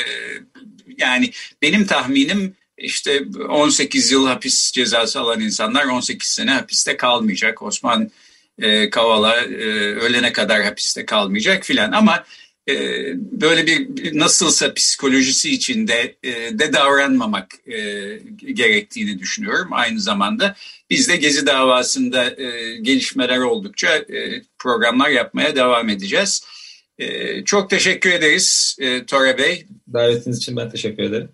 yani 0.99 1.31
benim 1.63 1.87
tahminim 1.87 2.55
işte 2.79 3.25
18 3.49 4.13
yıl 4.13 4.27
hapis 4.27 4.73
cezası 4.73 5.21
alan 5.21 5.41
insanlar 5.41 5.85
18 5.85 6.29
sene 6.29 6.51
hapiste 6.51 6.97
kalmayacak. 6.97 7.63
Osman 7.63 8.11
e, 8.59 8.91
Kavala 8.91 9.37
e, 9.37 9.67
ölene 9.95 10.33
kadar 10.33 10.63
hapiste 10.63 11.07
kalmayacak 11.07 11.65
filan 11.65 11.93
ama 11.93 12.17
e, 12.17 12.23
böyle 13.17 13.67
bir 13.67 14.19
nasılsa 14.19 14.75
psikolojisi 14.75 15.51
içinde 15.51 16.17
e, 16.23 16.59
de 16.59 16.73
davranmamak 16.73 17.55
e, 17.67 17.79
gerektiğini 18.53 19.19
düşünüyorum 19.19 19.69
aynı 19.73 20.01
zamanda. 20.01 20.57
Biz 20.91 21.09
de 21.09 21.17
Gezi 21.17 21.47
davasında 21.47 22.41
e, 22.41 22.77
gelişmeler 22.77 23.39
oldukça 23.39 23.97
e, 23.97 24.43
programlar 24.59 25.09
yapmaya 25.09 25.57
devam 25.57 25.89
edeceğiz. 25.89 26.45
E, 26.99 27.45
çok 27.45 27.71
teşekkür 27.71 28.11
ederiz 28.11 28.77
e, 28.81 29.07
Tora 29.07 29.39
Bey. 29.39 29.67
Davetiniz 29.93 30.39
için 30.39 30.57
ben 30.57 30.71
teşekkür 30.71 31.03
ederim. 31.03 31.29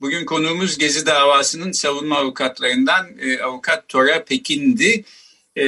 Bugün 0.00 0.24
konuğumuz 0.24 0.78
Gezi 0.78 1.06
davasının 1.06 1.72
savunma 1.72 2.18
avukatlarından 2.18 3.06
e, 3.20 3.38
avukat 3.38 3.88
Tora 3.88 4.24
Pekin'di. 4.24 5.04
E, 5.56 5.64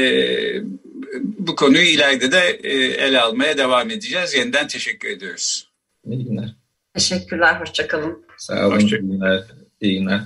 bu 1.22 1.57
konuyu 1.57 1.85
ileride 1.85 2.33
de 2.33 2.61
e, 2.62 2.72
ele 2.77 3.20
almaya 3.20 3.59
devam 3.59 3.90
edeceğiz. 3.90 4.35
Yeniden 4.35 4.68
teşekkür 4.68 5.09
ediyoruz. 5.09 5.70
İyi 6.07 6.24
günler. 6.24 6.55
Teşekkürler, 6.94 7.61
hoşçakalın. 7.61 8.24
Sağ 8.38 8.66
olun, 8.66 8.74
Hoşça 8.77 8.96
iyi 8.96 9.00
günler. 9.00 9.44
İyi 9.81 9.98
günler. 9.98 10.20